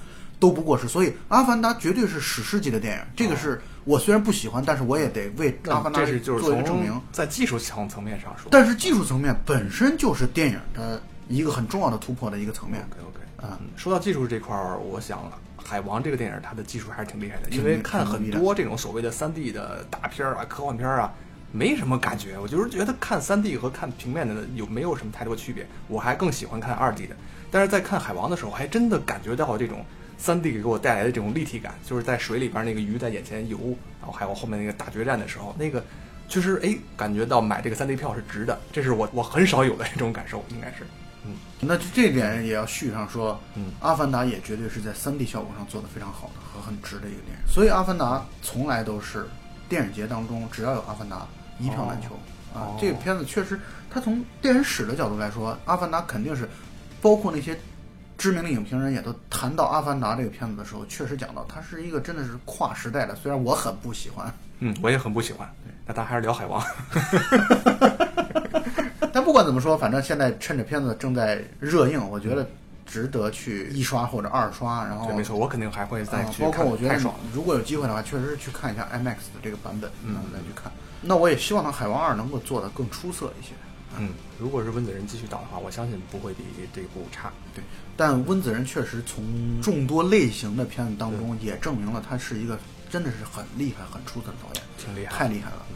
[0.44, 3.02] 都不过时，所以《阿凡达》绝对是史诗级的电影。
[3.16, 7.00] 这个是我虽然不喜欢，但是我也得为《阿凡达这》是就是做一个证明。
[7.11, 8.50] 在技术层层面上说。
[8.50, 12.87] 但是技术层面本身就是电影的一个很重要的突破的一个层面。
[12.90, 15.18] OK OK 啊嗯，说到技术这块儿，我想
[15.57, 21.11] 《海王》这个电影它的技术还是挺厉害的，因为看很多这种所谓的三 D 的大片儿啊、科幻片儿啊，
[21.52, 22.38] 没什么感觉。
[22.38, 27.16] 我就是觉得看三 D 和看平面的有没有什么太多区别，我还更喜欢看二 D 的。
[27.50, 29.85] 但是在看海王的时候，还真的感觉到这种
[30.25, 33.59] 三 D 给我带来的这种立体感，就是在水里边那个鱼在眼前游，
[34.01, 35.85] 然后还有后面那个大决战的时候，那个
[36.31, 40.87] 确实哎感觉到买这个三 D 票是值的，这是我我很少有的这种感受，应该是。
[41.27, 47.47] 嗯，那这点也要续上说，嗯阿凡达》也绝对是在三 D 效果上做得非常好的和很值的一个电影。
[47.47, 49.27] 所以，《阿凡达》从来都是
[49.69, 51.17] 电影节当中只要有《阿凡达》，
[51.63, 52.15] 一票难求。
[52.59, 52.77] 啊。
[52.81, 53.61] 这个片子确实，
[53.91, 56.49] 它从电影史的角度来说，《阿凡达》肯定是，
[57.03, 57.59] 包括那些
[58.16, 63.14] 知名的影评人也都谈到《阿凡达》这个片子的时候，确实讲到它是一个真的是跨时代的。
[63.14, 65.48] 虽然我很不喜欢，嗯，我也很不喜欢。
[65.64, 66.64] 对，那咱还是聊海王。
[69.12, 72.46] 但不管怎么说，反正现在趁着片子正在热映，我觉得。
[72.87, 77.00] 值得去一刷或者二刷，然后对，没错，我肯定还会再去包括我觉得，
[77.33, 80.70] 如果有机会的话，确实是去看一下 IMAX 的这个版本，嗯，再去看。
[81.00, 83.53] 那我也希望呢，海王二能够做得更出色一些。
[83.98, 87.33] 嗯，如果是温子仁继续导的话，我相信不会比这部差。
[87.54, 87.62] 对，
[87.96, 89.24] 但温子仁确实从
[89.61, 92.59] 众多类型的片子当中，也证明了他是一个
[92.90, 95.66] 真的是很厉害、很出色的导演，挺厉害，太厉害了。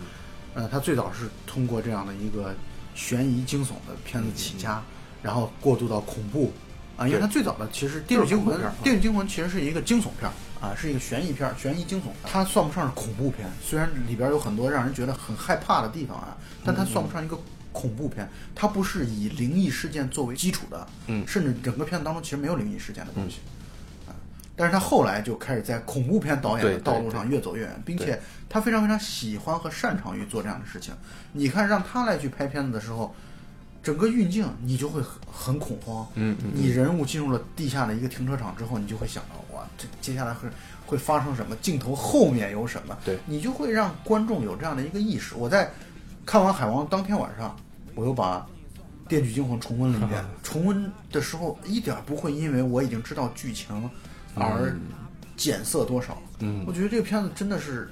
[0.54, 2.54] 呃，他最早是通过这样的一个
[2.94, 4.82] 悬疑惊悚的片子起家，
[5.22, 6.52] 然后过渡到恐怖。
[6.96, 10.28] 啊，因为他最早的其实《电锯惊魂》，《电锯惊魂》其实是一个惊悚片
[10.60, 12.06] 啊，是一个悬疑片，悬疑惊悚。
[12.24, 17.38] 它算不上是恐怖片，虽然里边有很多让人觉得很害怕的地方啊，但它算不上一个
[17.80, 18.28] 恐怖片。
[18.54, 23.38] 它不是以灵异事件作为基础的，嗯，甚至整个片子当中其实没有灵异事件的东西，
[24.06, 24.10] 啊。
[24.56, 30.92] 但是他后来就开始在恐怖片导演的道路上越走越远，并且他非常非常喜欢和擅长于做这样的事情。
[31.32, 33.14] 你看，让他来去拍片子的时候。
[33.80, 40.48] 整个运镜你就会很很恐慌，嗯，你人物进入了地下的一个停车场之后，你就会想到哇，这接下来会
[40.84, 41.56] 会发生什么？
[41.62, 42.98] 镜头后面有什么？
[43.04, 45.36] 对，你就会让观众有这样的一个意识。
[45.36, 45.70] 我在
[46.26, 47.56] 看完《海王》当天晚上，
[47.98, 48.46] 我又把
[49.08, 50.24] 《电锯惊魂》重温了一遍。
[50.40, 53.90] 重温的时候一点不会因为我已经知道剧情
[54.36, 54.72] 而
[55.36, 56.16] 减色多少。
[56.38, 57.90] 嗯，我觉得这个片子真的是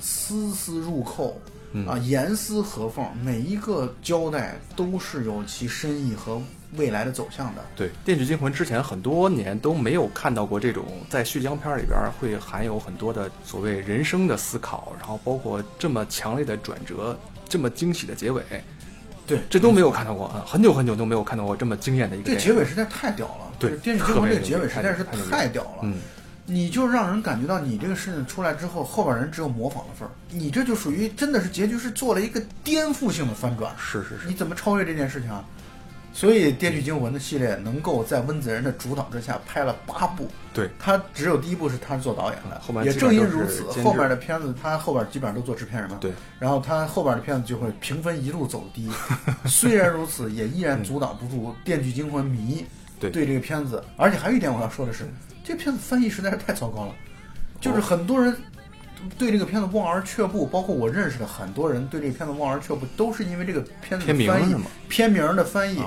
[0.00, 1.38] 丝丝入扣。
[1.86, 6.38] 啊，严丝合缝，每一个交代都是有其深意和
[6.76, 7.64] 未来的走向的。
[7.74, 18.42] 对，《电锯惊魂》之前很多年都没有看到过这种在血浆片里边会含有很多的所谓人生的思考，然后包括这么强烈的转折，这么惊喜的结尾。
[19.36, 22.30] 对，这都没有看到过啊，很久很久都没有看到过这么惊艳的一个。
[22.30, 23.52] 这结尾实在太屌了。
[23.58, 25.78] 对，《电视剧中》这结尾实在是太屌了。
[25.82, 25.94] 嗯。
[26.44, 30.10] 你就让人感觉到，你这个事情出来之后，后边人只有模仿的份儿。
[30.28, 33.72] 你这就属于真的是结局是做了一个颠覆性的翻转。
[33.78, 34.26] 是是是。
[34.26, 35.44] 你怎么超越这件事情啊？
[36.12, 40.28] 所以《电锯惊魂》的系列能够在温子仁的主导之下拍了八部。
[40.52, 40.68] 对。
[40.78, 42.60] 他只有第一部是他是做导演的。
[42.60, 45.96] 后面也正因如此，后面的片子他后边基本上都做制片人了。
[46.00, 46.12] 对。
[46.38, 48.90] 然后他后边的片子就会评分一路走低。
[49.46, 52.64] 虽然如此，也依然阻挡不住《电锯惊魂》迷
[53.00, 53.82] 对对这个片子。
[53.96, 55.08] 而且还有一点我要说的是，
[55.42, 56.94] 这片子翻译实在是太糟糕了。
[57.60, 58.36] 就是很多人
[59.18, 64.54] 对这个片子望而却步，包括我认识的很多人对这个片子望而却步，都是因为这个片子的翻译，
[64.88, 65.80] 片名的翻译，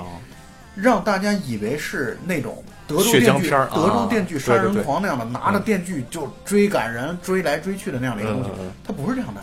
[0.74, 8.50] 让大家以为是那种德州电锯、德州电锯杀人狂那样的，拿着电锯就追赶人、追来追去的那样的一个东西。
[8.84, 9.42] 它不是这样的，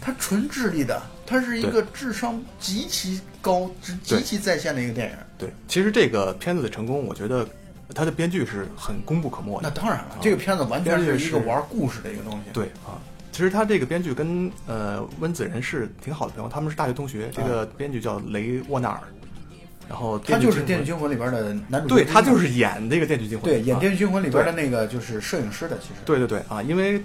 [0.00, 3.70] 它纯智力的，它是一个智商极其高、
[4.02, 5.16] 极其在线的一个电影。
[5.38, 7.46] 对，其实这个片子的成功，我觉得。
[7.94, 9.68] 他的编剧是很功不可没的。
[9.68, 12.50] 那当然了，这个片子完全是一个玩故事的一个东西。
[12.50, 12.96] 对啊，
[13.34, 17.28] 其实他这个编剧跟呃温子仁是挺好的朋友，他们是大学同学。
[17.34, 19.00] 这个编剧叫雷沃纳尔，
[19.88, 21.88] 然后他就是《电锯惊魂》里边的男主。
[21.88, 23.50] 对他就是演这个《电锯惊魂》。
[23.52, 25.94] 对，演《电锯惊魂》里边的那个就是摄影师的，其实。
[26.04, 27.02] 对对对啊，因为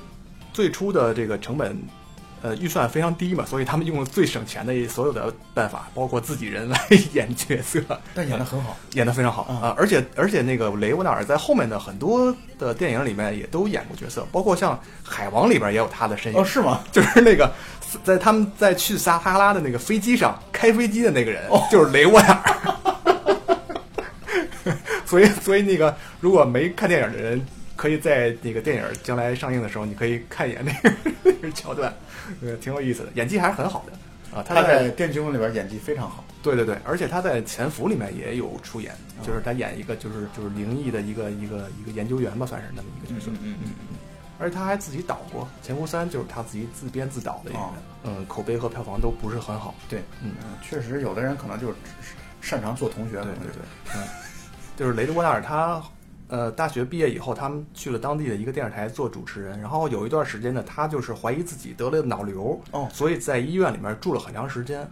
[0.54, 1.76] 最初的这个成本。
[2.42, 6.80] 呃，预算非常低嘛，所以他们用了最省钱的所有的办法，包括自己人来
[7.14, 7.82] 演角色，
[8.16, 9.76] 但演得很好，演得非常好啊！
[9.78, 14.74] 而且而且那个雷沃纳尔在后面的很多的电影里面也都演过角色，包括像
[15.04, 16.40] 《海王》里边也有他的身影。
[16.40, 16.82] 哦，是吗？
[16.92, 17.52] 就是那个
[18.04, 22.56] 在他们在去撒哈拉的那个飞机上开飞机的那个人，就是雷沃纳尔。
[25.06, 31.92] 所以所以那个如果没看电影的人，可以在那个电影将来上映的时候，你可以看一眼那个那个桥段。
[32.40, 34.44] 对，挺有意思的，演技还是很好的啊。
[34.48, 36.24] 他在《电锯惊魂》里边演技非常好。
[36.42, 43.30] 对对对，而且他在《潜伏》里面也有出演，就是他演一个就是就是灵异的一个一个一个研究员吧，算是那么一个角色。
[43.32, 43.98] 嗯嗯嗯。
[44.40, 47.60] 而且他还自己导过《潜伏三》，就是他自己自编自导的一个。
[48.06, 49.76] 嗯，口碑和票房都不是很好。
[49.90, 51.74] 对，嗯，确实有的人可能就是
[52.40, 53.16] 擅长做同学。
[53.16, 54.08] 对对对，嗯，
[54.78, 55.84] 就是雷德沃纳尔他。
[56.30, 59.60] 呃，大学毕业以后，他们去了当地的一个电视台做主持人。
[59.60, 64.88] 然后有一段时间呢，他就是怀疑自己得了脑瘤，哦，所以在医院里面住了很长时间。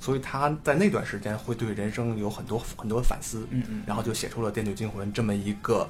[0.00, 5.84] 所以他在那段时间会对人生有很多很多反思，嗯嗯，然后就写出了《电锯惊魂》这么一个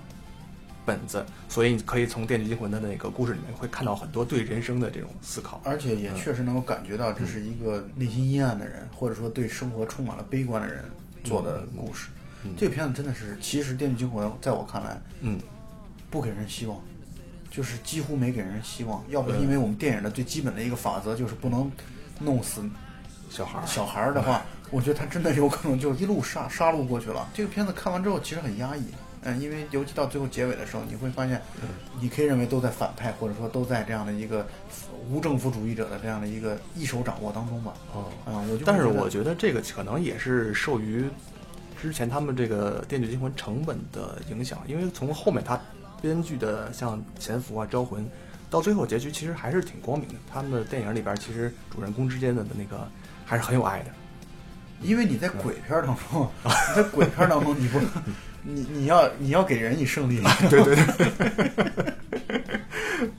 [0.87, 1.22] 本子。
[1.46, 10.83] 所以你可以从《电锯惊魂》的那个故事里面会看到很多对人生的这种思考，而且也确实能够感觉到这是一个内心阴暗的人，或者说对生活充满了悲观的人
[11.22, 12.09] 做的故事。
[12.57, 15.38] 这个片子真的是，其实《电锯惊魂》在我看来，嗯，
[16.11, 16.79] 不给人希望，
[17.51, 19.05] 就是几乎没给人希望。
[19.09, 21.70] 要不是因为我们电影的最基本的一个法则，就是不能
[22.20, 22.62] 弄死
[23.31, 27.29] 小孩儿小孩儿的话，我觉得他真的有可能就一路杀杀戮过去了。
[27.35, 28.85] 这个片子看完之后其实很压抑，
[29.22, 31.42] 嗯，因为尤其到最后结尾的时候，你会发现，
[32.01, 34.46] 你可以认为都在反派，或者说都在这样的一个
[35.11, 37.74] 无政府主义者的这样的一个一手掌握当中吧。
[37.92, 41.05] 哦，啊，我就但是我觉得这个可能也是受于
[41.81, 45.61] 之前他们这个《电锯惊魂》成本的影响，因为从后面他
[46.03, 48.05] 编剧的像《潜伏》啊、《招魂》，
[48.51, 50.14] 到最后结局其实还是挺光明的。
[50.33, 52.88] 他们的电影里边其实主人公之间的那个
[53.25, 53.87] 还是很有爱的。
[54.81, 57.81] 因为你在鬼片当中， 你在鬼片当中，你不，
[58.43, 60.77] 你你要你要给人以胜利，对对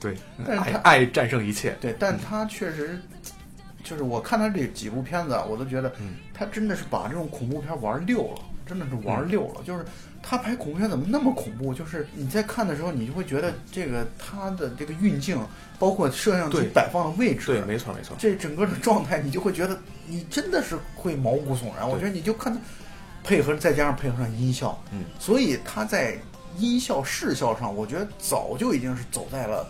[0.00, 1.76] 对，爱但是他爱战胜一切。
[1.78, 2.98] 对，但他确实，
[3.84, 9.60] 就是我看他这几部片子啊，我都觉得嗯他真的是把这种恐怖片玩溜了，真的是玩溜了。
[9.66, 9.84] 就是
[10.22, 11.74] 他拍恐怖片怎么那么恐怖？
[11.74, 15.36] 就是你在看的时候，你就会觉得这个他的这个运镜，
[15.76, 18.16] 包括摄像机摆放的位置，对，没错没错。
[18.16, 21.88] 这整个的状态，你就会觉得你真的是会毛骨悚然。
[21.88, 22.60] 我觉得你就看他
[23.24, 26.16] 配合，再加上配合上音效，嗯，所以他在
[26.56, 29.68] 音效视效上，我觉得早就已经是走在了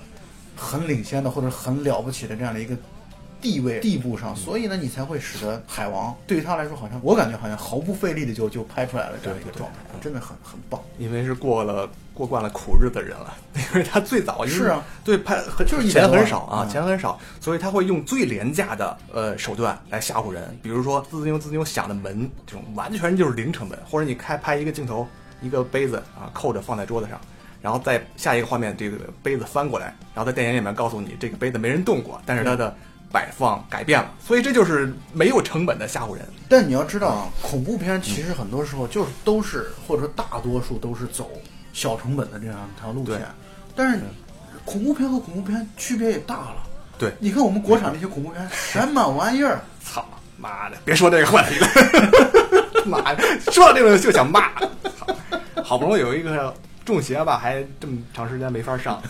[0.56, 2.76] 很领先的或者很了不起的这样的一个
[3.40, 10.80] 地位地步上，所以呢，你才会使得海王对于他来说，好像我感觉好像毫不费力的就就拍出来了这样一个状态，真的很很棒。
[10.98, 16.68] 因为是过了过惯了苦日子的人了， 因为他最早因为是啊，对拍很就是一百钱很少啊，嗯。
[16.68, 25.06] 钱很少，所以他会用最廉价的呃手段来吓唬人，比如说滋溜滋溜响的门这种，完全就是零成本，或者你开拍一个镜头，
[25.40, 27.18] 一个杯子啊扣着放在桌子上，
[27.62, 32.74] 然后再下一个画面这个杯子翻过来，然后在电影里面告诉你这个杯子没人动过，但是它的
[33.12, 36.24] 摆放改变了，所以这就是没有成本的吓唬人。
[36.48, 41.30] 但你要知道啊，恐怖片其实很多时候就是都是，或者说大多数都是走
[41.72, 43.26] 小成本的这样一条路线对。
[43.74, 44.00] 但是
[44.64, 46.56] 恐怖片和恐怖片区别也大了。
[46.98, 49.60] 对你看我们国产那些恐怖片，什么玩意儿？
[49.82, 51.66] 操妈的，别说这个话题了，
[52.86, 54.52] 妈的，说到这个就想骂。
[54.60, 55.06] 操，
[55.64, 59.02] 好不容易有一个中邪吧，还这么长时间没法上，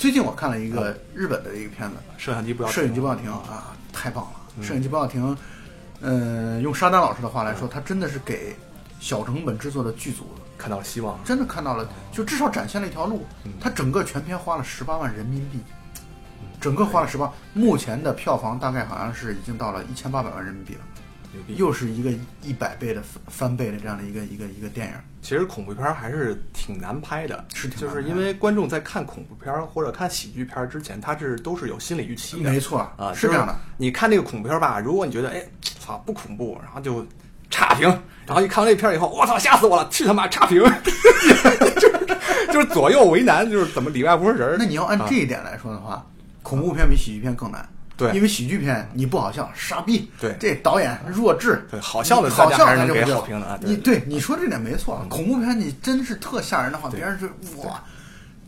[0.00, 4.64] 最近我看了一个日本的一个片子，摄像机不要摄影机不要停啊，太棒了！
[4.64, 5.36] 摄影机不要停，
[6.00, 8.56] 呃，用沙丹老师的话来说，他真的是给
[8.98, 10.24] 小成本制作的剧组
[10.56, 11.22] 看到了希望。
[11.22, 13.26] 真的看到了，就至少展现了一条路。
[13.60, 15.58] 他整个全片花了十八万人民币，
[16.58, 20.80] 整个花了十八，目前的票房大概好像是已经到了一千八百万人民币了，
[21.48, 22.10] 又是一个
[22.42, 24.92] 一百倍的翻翻倍的这样的一个一个一个电影。
[25.22, 32.50] 其实恐怖片还是挺难拍的，是就是因为观众在看恐怖片或者看喜剧片之前，他是都是有心理预期的。
[32.50, 33.54] 没错啊，是这样的。
[33.76, 37.06] 你看那个恐怖片吧，如果你觉得哎，操不恐怖，然后就
[37.50, 37.86] 差评，
[38.26, 40.62] 然后一看完这片儿以后，我操吓死我了，去他妈差评，
[41.76, 42.16] 就是
[42.52, 44.56] 就是左右为难，就是怎么里外不是人儿。
[44.58, 46.04] 那你要按啊这一点来说的话，
[46.42, 47.68] 恐怖片比喜剧片更难。
[48.00, 48.16] 对。
[48.16, 50.10] 因为喜剧片你不好笑，傻逼。
[50.18, 50.34] 对。
[50.40, 51.64] 这导演弱智。
[51.70, 57.26] 对好笑的好笑大家还是能给咱就不好评的啊你对你说这点没错，恐怖片你真是特吓人的话，别人就
[57.62, 57.80] 哇，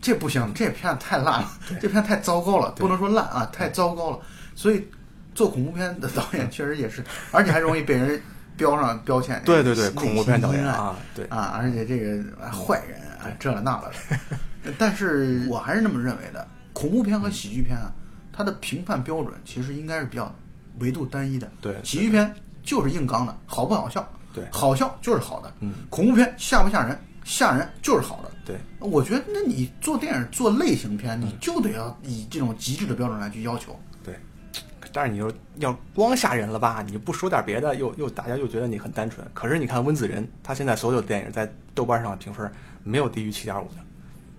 [0.01, 4.19] 这不行，这片太烂了，这片太糟糕了，不能说烂啊，太糟糕了。
[4.55, 4.89] 所以
[5.35, 8.21] 做恐怖片的导演确实也是，而且还容易被人
[8.57, 9.41] 标上标签。
[9.45, 11.25] 对对对恐怖片导演啊对。
[11.27, 14.73] 啊，而且这个啊坏人啊这了那了的。
[14.79, 17.91] 但是我还是那么认为的，恐怖片和喜剧片啊，
[18.33, 20.35] 它的评判标准其实应该是比较
[20.79, 21.51] 维度单一的。
[21.61, 24.09] 对喜剧片就是硬刚的，好不好笑？
[24.35, 25.53] 对好笑就是好的。
[25.61, 26.99] 嗯，恐怖片吓不吓人？
[27.25, 28.31] 吓人就是好的。
[28.45, 33.79] 对，我觉得，那你做电影做类型片，你就得要以这种极致的标准来去要求。
[34.03, 34.17] 对，
[34.93, 36.83] 但是你又要光吓人了吧？
[36.85, 39.25] 你不说点别的，又又大家又觉得你很单纯。
[39.33, 42.51] 可是你看温子仁，他现在所有的电影在豆瓣上的评分
[42.83, 43.77] 没有低于七点五的，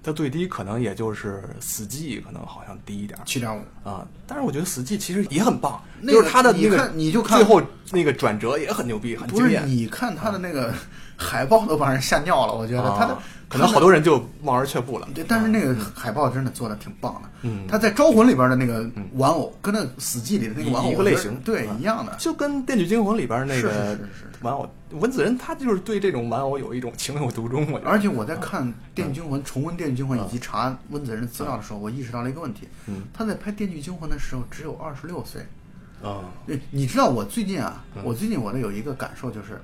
[0.04, 4.06] 他最低可能也就是《死寂》，可能好像低一点儿七点五，啊。
[4.28, 7.62] 但是我觉得《死寂》其实也很棒，那个就是他的你那个看你就看最后
[7.92, 9.66] 那个转折也很牛逼，很不是惊艳。
[9.66, 10.74] 你看他的那个
[11.16, 15.08] 海报都把人吓尿了，我觉得他的啊可能好多人就望而却步了。
[15.14, 17.30] 对，但是那个海报真的做的挺棒的。
[17.44, 22.16] 嗯他在《招魂》里边的那个玩偶，跟那《死寂》里的那个玩偶一个类型对啊一样的。
[22.18, 23.98] 就跟《电锯惊魂》里边那个
[24.42, 27.72] 玩偶，文子仁他就是对这种玩偶有一种情有独钟。
[27.72, 35.42] 我觉得而且我在看《电锯惊魂》重温《电锯惊魂》以及查温子仁资料的时候，我意识到了一个问题：嗯他在拍《电锯惊魂》的时候只有二十六岁。
[36.02, 36.20] 啊，
[36.70, 39.62] 你知道我最近啊，嗯我最近我的有一个感受就是，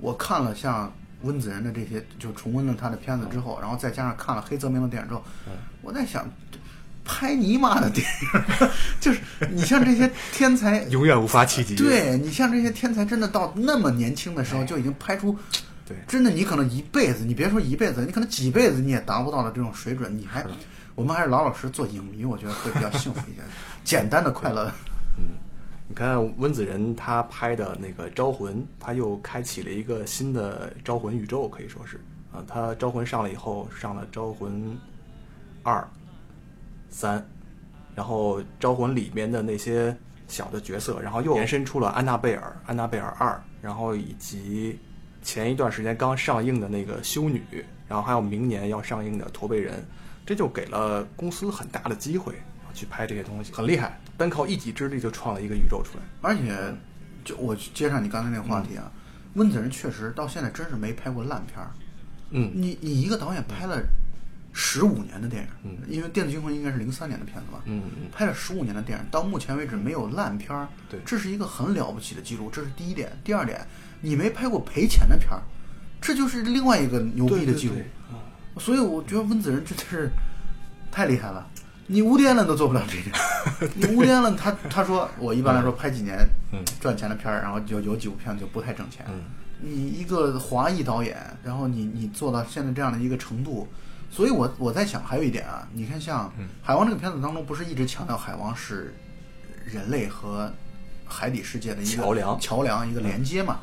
[0.00, 0.90] 我看了像
[1.22, 5.52] 温子仁的这些，就重温了他的片子之后，然后再加上看了黑泽明的电影之后，嗯
[5.82, 6.28] 我在想，
[7.04, 8.68] 拍尼玛的电影，
[9.00, 9.20] 就是
[9.50, 11.74] 你像这些天才， 永远无法企及。
[11.74, 15.36] 对你像这些天才，真的到那么年轻的时候就已经拍出。
[15.84, 20.44] 对真的，你可能一辈子，你别说一辈子，你可能几辈子你也达不到的这种水准，你还，
[20.94, 23.42] 我们还是老老实实做影迷，我觉得会比较幸福一些，
[23.82, 24.72] 简单的快乐。
[25.92, 32.00] 你看温子仁他拍的那个《招魂》，他又开启了一个新的《招魂》宇宙，可以说是
[32.32, 34.50] 啊，他《招魂》上了以后，上了《招魂》
[35.62, 35.86] 二、
[36.88, 37.22] 三，
[37.94, 39.94] 然后《招魂》里面的那些
[40.28, 44.78] 小的角色，然后又延伸出了安娜贝尔、安娜贝尔二，然后以及
[45.22, 47.42] 前一段时间刚上映的那个修女，
[47.86, 49.86] 然后还有明年要上映的驼背人，
[50.24, 52.32] 这就给了公司很大的机会
[52.72, 54.00] 去拍这些东西，很厉害。
[54.16, 56.56] 单靠一己之力就创了一个宇宙出来，而且，
[57.24, 58.90] 就我接上你刚才那个话题啊，
[59.34, 61.70] 温子仁确实到现在真是没拍过烂片儿。
[62.30, 63.82] 嗯，你你一个导演拍了
[64.52, 73.10] 十五年的电影，嗯，因为《电子惊魂》应该是零三年的片子吧，嗯嗯，拍了十五年的电影，到目前为止没有烂片儿，对，这是一个很了不起的记录，这是第一点。
[73.24, 73.66] 第二点，
[74.00, 75.42] 你没拍过赔钱的片儿，
[76.00, 77.74] 这就是另外一个牛逼的记录。
[78.58, 80.10] 所以我觉得温子仁真的是
[80.90, 81.48] 太厉害了。
[81.92, 83.14] 你无天了都做不了这点，
[83.76, 86.18] 你无天了，他他说我一般来说拍几年
[86.80, 89.04] 赚钱的片儿，然后有有几部片子就不太挣钱。
[89.60, 93.68] 你一个华裔导演，然后你你做到现在这样的一个程度，
[94.10, 96.26] 所以我我在想还有一点啊，你看像
[96.62, 98.94] 《海王》这个片子当中，不是一直强调海王是
[99.66, 100.50] 人类和
[101.04, 103.58] 海底世界的一个桥梁桥梁一个连接嘛？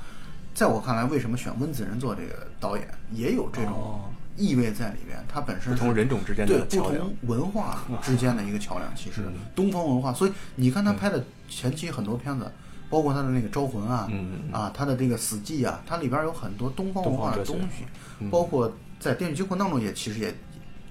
[0.54, 4.02] 在我看来，为什么选温子仁做这个导演，也有这种。
[4.40, 8.96] 意味在里边，它本身不同人种之间的对不同文化之间的一个桥梁。
[8.96, 9.22] 其实
[9.54, 12.50] 东方文化，所以你看他拍的前期很多片子，
[12.90, 14.10] 包括他的那个《招魂》啊，
[14.52, 17.86] 啊，他的这个《死寂》啊，它里边有很多东方文化的东西。
[18.32, 20.34] 包括在《电锯惊魂》当中，也其实也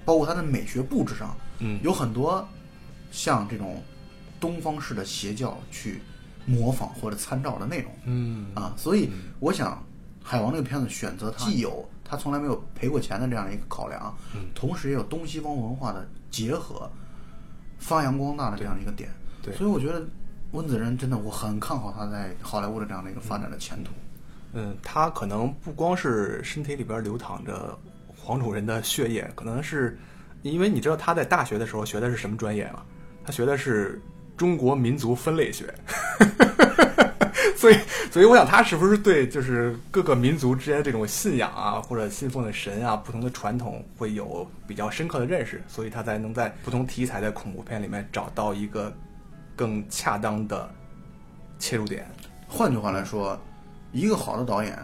[0.05, 1.35] 包括它的美学布置上，
[1.83, 2.47] 有很多
[3.11, 3.83] 像这种
[4.39, 6.03] 东方式的邪教去
[6.45, 7.93] 模仿或者参照的内容。
[8.05, 9.73] 嗯啊，所以我想
[10.23, 11.89] 《海王》这个片子选择它既有。
[12.09, 14.17] 他从来没有赔过钱的这样的一个考量，
[14.55, 16.91] 同时也有东西方文化的结合，
[17.79, 19.11] 发扬光大的这样的一个点。
[19.43, 20.03] 对，所以我觉得
[20.53, 23.93] 温子仁真的我很看好他在好莱坞的这样的一个发展的前途。
[24.55, 27.79] 嗯，他可能不光是身体里边流淌着
[28.17, 29.99] 黄种人的血液，可能是
[30.41, 32.83] 因为你知道他在大学的时候学的是什么专业吗？
[33.25, 34.01] 他学的是
[34.39, 35.73] 中国民族分类学。
[37.59, 37.77] 所以，
[38.09, 48.97] 所以我想，他是不是对就是各个民族之间这种信仰啊，或者信奉的神啊，不同的传统会有比较深刻的认识，所以他才能在不同题材的恐怖片里面找到一个
[49.57, 50.73] 更恰当的
[51.59, 52.07] 切入点。
[52.47, 53.37] 换句话来说，
[53.91, 54.79] 一个好的导演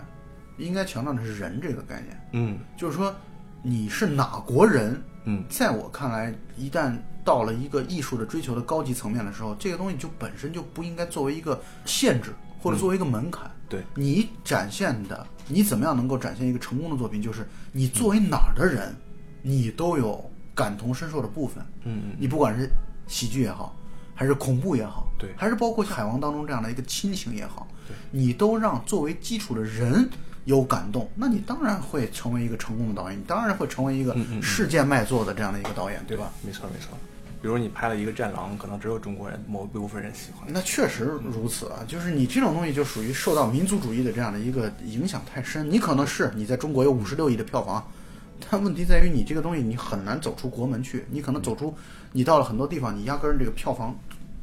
[0.58, 2.28] 应该强调的是人这个概念。
[2.32, 3.14] 嗯，就是说
[3.62, 5.00] 你是哪国人？
[5.26, 6.92] 嗯，在我看来，一旦
[7.24, 12.34] 到了一个艺术的追求的高级层面的时候，这个东西就本身就不应该作为一个限制。
[12.64, 17.20] 或者作为一个门槛，对你展现的，你怎么样能够展现一个成功的作品？
[17.20, 18.96] 就是你作为哪儿的人，
[19.42, 21.62] 你都有感同身受的部分。
[21.84, 22.70] 嗯嗯，你不管是
[23.06, 23.76] 喜剧也好，
[24.14, 30.08] 还是恐怖也好，对，还是包括《海王》当中这样的一个亲情也好，对，你都让作为基础的人
[30.46, 36.32] 有感动，那你当然会成为一个成功的导演，你当然会成为一个世界卖座的这样的一个导演，对吧？
[36.42, 36.96] 没错，没错。
[37.44, 40.50] 比如你拍了一个《战狼》，可能只有中国人某一部分人喜欢。
[40.50, 45.70] 那确实如此啊，就是你这种东西就属于受到民族主义的这样的一个影响太深。
[45.70, 47.86] 你可能是你在中国有五十六亿的票房，
[48.48, 51.04] 但问题在于你这个东西你很难走出国门去。
[51.10, 51.74] 你可能走出，
[52.12, 53.94] 你到了很多地方，你压根儿这个票房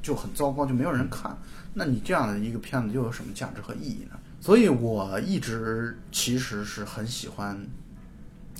[0.03, 1.35] 就很糟糕，就没有人看。
[1.73, 4.19] 那你这样的一个片子又有什么价值和意义呢？
[4.39, 7.59] 所以我一直其实是很喜欢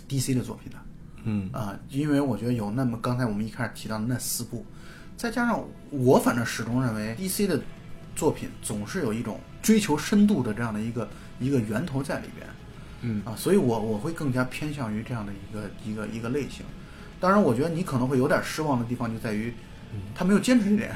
[0.10, 0.80] DC 的作品的。
[1.24, 4.66] 嗯啊，因为我觉得有那么刚才我们一开始提到的那四部，
[5.16, 7.62] 再加上我反正始终认为 DC 的
[8.16, 11.08] 作品总是有一种追求深度的这样的一个
[11.40, 12.48] 一个源头在里边，
[13.02, 16.66] 嗯啊，所以我我会更加偏向于这样的一个一个一个类型。
[17.20, 19.54] 当然，我觉得你可能会有点失望的地方就在于，
[20.16, 20.92] 他没有坚持这点。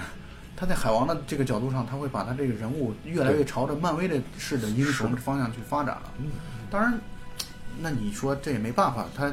[0.58, 6.12] 他在海王的这个角度上，他会把他这个人物越来越朝着漫威的式的英雄的方向去发展了。
[6.18, 6.32] 嗯，
[6.72, 7.00] 当然，
[7.80, 9.32] 那你说这也没办法，他。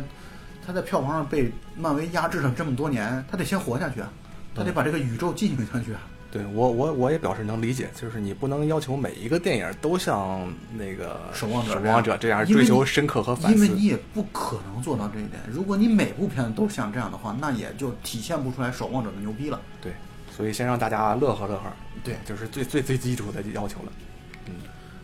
[0.65, 4.13] 他在票房上被漫威压制了这么多年，他得先活下去啊，
[4.55, 6.01] 他得把这个宇宙进行下去啊。
[6.31, 15.43] 对我，我我也表示能理解，就是你不能要求每一个电影都像那个守望者、守望者这样追求深刻和反思，因为你也不可能做到这一点。
[15.51, 19.61] 如果你每部片子都像这样的话，那也就体现不出来守望者的牛逼了。
[19.83, 19.93] 对，
[20.35, 21.71] 所以先让大家乐呵乐呵，
[22.03, 23.93] 对，就是最最最基础的要求了。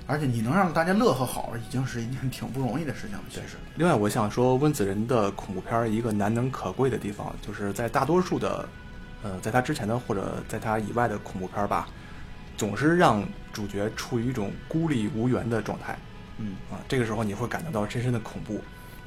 [0.08, 0.10] 嗯。
[0.10, 3.24] 而且你能让大家乐呵好，已经是一件挺不容易的事情了。
[3.28, 8.68] 其实，另外我想说，温子仁的恐怖片一个难能可贵的地方，就是在大多数的，
[9.22, 11.86] 呃，在他之前的或者在他以外的恐怖片吧，
[12.56, 15.96] 总是让主角处于一种孤立无援的状态。
[16.38, 18.60] 嗯啊，这个时候你会感觉到深深的恐怖。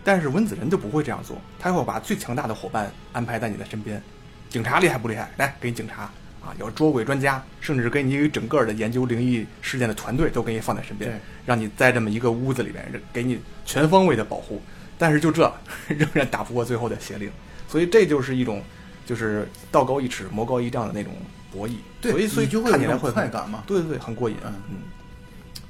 [0.03, 4.01] 但是温子仁就不会这样做，他会把最强大的伙伴安排在你的身边。
[4.49, 5.29] 警察厉害不厉害？
[5.37, 6.11] 来，给你警察。
[6.43, 14.61] 啊，有捉鬼专家，甚至给你一整个的研究灵异事件的团队都给你放在身边，让你在这么一个屋子里面，给你全方位的保护。
[14.97, 15.51] 但是就这，
[15.87, 17.31] 仍然打不过最后的邪灵，
[17.67, 18.61] 所以这就是一种，
[19.05, 21.11] 就是道高一尺，魔高一丈的那种
[21.51, 21.75] 博弈。
[21.99, 23.63] 对，所以所以就看起来会快感嘛。
[23.65, 24.35] 对对对，很过瘾。
[24.45, 24.77] 嗯嗯，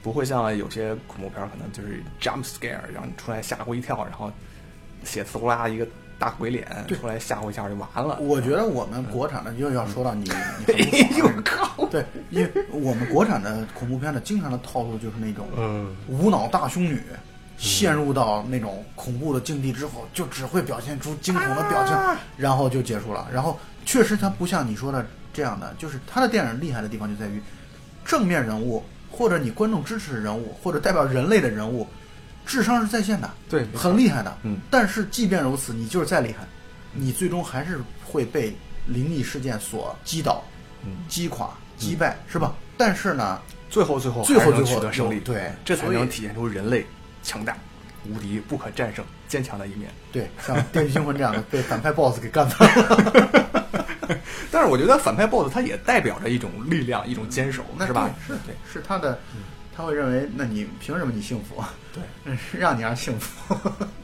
[0.04, 4.32] 不会像有些恐怖片可能就是 jump scare，让你出来吓唬一跳，然后
[5.04, 5.88] 血呲呼啦一个
[6.22, 6.68] 大鬼脸
[7.02, 8.20] 出来吓唬一下就完了。
[8.22, 10.30] 我觉得我们国产的又要说到你，
[10.70, 11.86] 哎呦靠！
[11.88, 17.02] 对，因为我们国产的恐怖片的经常的套路就是那种嗯无脑大胸女。
[17.58, 21.96] 陷入到那种恐怖的境地之后，就只会表现出惊恐的表情，
[22.36, 23.28] 然后就结束了。
[23.32, 27.40] 然后确实，它不像你说的这样的，就是他的电影厉害的地方就在于，
[28.04, 31.86] 正面人物或者你观众支持的人物或者代表人类的人物，
[32.46, 34.38] 智商是在线的，对，很厉害的。
[34.44, 34.58] 嗯。
[34.70, 36.46] 但是即便如此，你就是再厉害，
[36.94, 38.56] 你最终还是会被
[38.88, 40.44] 灵异事件所击倒、
[41.08, 42.54] 击垮、击败，是吧？
[42.78, 43.40] 但是呢，
[43.70, 46.86] 最后最后最后最后取得胜利，对，这才能体现出人类。
[47.24, 47.56] 强大、
[48.10, 49.92] 无敌、不可战胜、坚强的一面。
[50.12, 53.48] 对，像《电锯惊魂》这样的 被反派 BOSS 给干翻了。
[54.52, 58.10] 但是我觉得反派 BOSS 他也代表着一种力量、一种坚守，是吧？
[58.26, 59.20] 是，对，是他的，
[59.76, 61.64] 他会认为，那你凭什么你幸福？
[61.94, 63.54] 对， 让你让幸福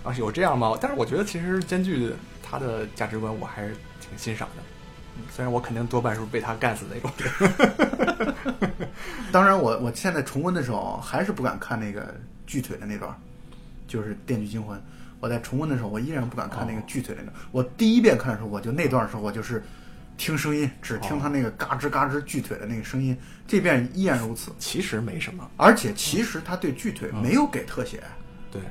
[0.03, 0.13] 啊？
[0.17, 0.77] 有这样吗？
[0.79, 2.11] 但是我觉得其实兼具
[2.41, 4.63] 他的价值观，我还是挺欣赏的。
[5.31, 7.11] 虽然我肯定多半是被他干死那种。
[9.31, 12.15] 当然，我我现在重温的时候还是不敢看那个。
[12.47, 13.13] 锯腿的那段，
[13.89, 14.79] 就是《电锯惊魂》。
[15.19, 17.35] 我在重温的时候，我依然不敢看那个锯腿那段。
[17.51, 19.61] 我第一遍看的时候，我就那段时候，我就是
[20.17, 23.15] 听声音，只听他那个嘎吱嘎吱锯腿的那个声音。
[23.45, 24.51] 这遍依然如此。
[24.57, 28.03] 其实没什么，而且其实他对锯腿没有给特写。
[28.51, 28.61] 对，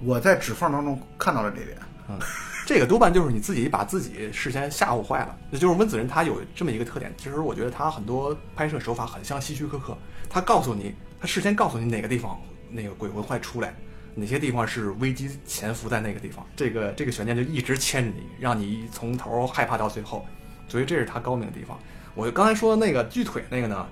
[0.00, 1.76] 我在指缝当中看到了这点。
[2.08, 2.18] 嗯，
[2.66, 5.36] 这个多半就是你自己把自己事先吓唬坏了。
[5.50, 9.96] 也就是温子仁他有这么一个特点，其实我觉得他很多拍摄手法很像希区柯克。
[10.30, 12.40] 他告诉你，他事先告诉你哪个地方。
[12.70, 13.72] 那个鬼魂会出来，
[14.16, 16.44] 哪些地方是危机潜伏在那个地方？
[16.56, 20.26] 这个这个悬念就一直牵着你，让你从头害怕到最后。
[20.68, 21.78] 所以这是他高明的地方。
[22.14, 23.86] 我刚才说的那个锯腿那个呢，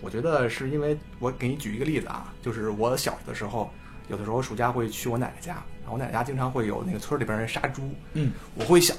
[0.00, 3.70] 我觉得是因为我给你举一个例子啊，就是我小的时候，
[4.08, 8.96] 有的时候暑假会去我奶奶家，然后我奶奶家经常会有那个村里边人杀猪，嗯，我会想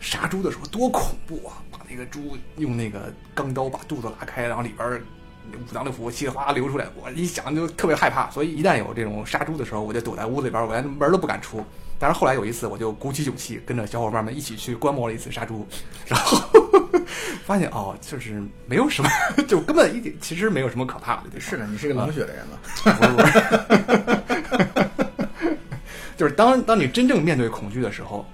[0.00, 5.00] 杀猪的时候多恐怖啊，把那个猪用那个钢刀把肚子拉开，然后里边。
[5.52, 11.62] 五脏六腑稀里哗啦流出来，我一想就特别害怕，所以一旦有这种杀猪的时候，我就躲在屋子里边，我连门都不敢出。
[11.98, 15.66] 但是后来有一次，我就鼓起勇气，跟着小伙伴们一起去观摩了一次杀猪，
[16.06, 16.38] 然后
[17.44, 19.10] 发现哦，就是没有什么，
[19.48, 21.40] 就根本一点，其实没有什么可怕的。
[21.40, 22.60] 是的，你是个冷血的人了。
[26.16, 28.26] 就是当当你真正面对恐惧的时候，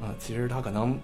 [0.00, 0.98] 啊，其实他可能。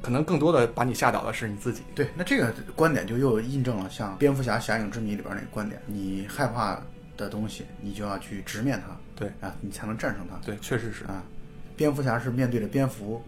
[0.00, 1.82] 可能更多的把你吓倒的是你自己。
[1.92, 6.80] 对，那这个观点就又印证了像《蝙蝠侠：侠影之谜》里边那个观点：你害怕
[7.16, 10.36] 的东西，你就要去直面它，对啊，你才能战胜它。
[10.46, 11.20] 对，确实是啊。
[11.76, 13.20] 蝙蝠侠是面对着蝙蝠，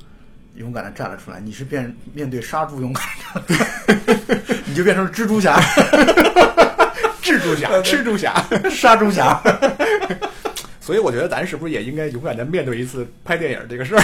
[0.61, 3.03] 勇敢的站了出来；你是变面对杀猪，勇敢
[3.47, 5.59] 的， 你就变成了蜘蛛侠，
[7.25, 8.35] 蜘蛛侠，蜘蛛侠，
[8.71, 9.41] 杀猪侠。
[10.79, 14.03] 所以我觉得咱是不是也应该勇敢的面对一次拍电影这个事儿？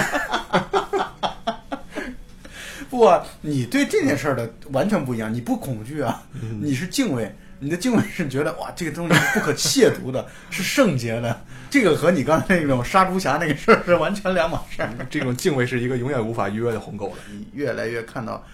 [2.88, 3.06] 不，
[3.42, 5.32] 你对这件事儿的完全不一样。
[5.32, 6.22] 你不恐惧啊，
[6.62, 7.30] 你是敬畏。
[7.58, 11.40] 你的敬畏是觉得哇，这个东西是不可亵渎的， 是圣洁的。
[11.70, 14.90] 这个和你刚才那种杀猪侠那个事儿是完全两码事儿。
[15.10, 17.14] 这种敬畏是一个永远无法逾越的鸿沟了。
[17.30, 18.44] 你越来越看到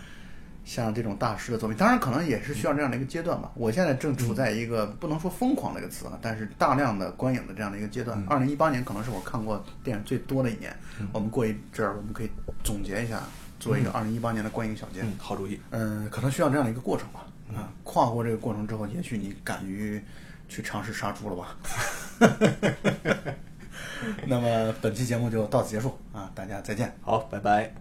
[0.64, 3.50] 像这种大师的作品，当然可能也是需要这样的一个阶段吧。
[3.54, 8.22] 我现在正处在一个不能说疯狂这个词啊，但是大量的观影的这样的一个阶段。
[8.28, 10.74] 二零一八年可能是我看过电影最多的一年。
[11.12, 12.30] 我们过一阵儿，我们可以
[12.62, 13.20] 总结一下。
[13.58, 15.60] 做一个二零一八年的观影小结，好主意。
[15.70, 17.24] 嗯，可能需要这样的一个过程吧。
[17.54, 20.02] 啊，跨过这个过程之后，也许你敢于
[20.48, 21.56] 去尝试杀猪了吧？
[24.26, 26.92] 那么本期节目就到此结束啊，大家再见。
[27.02, 27.72] 好，拜拜。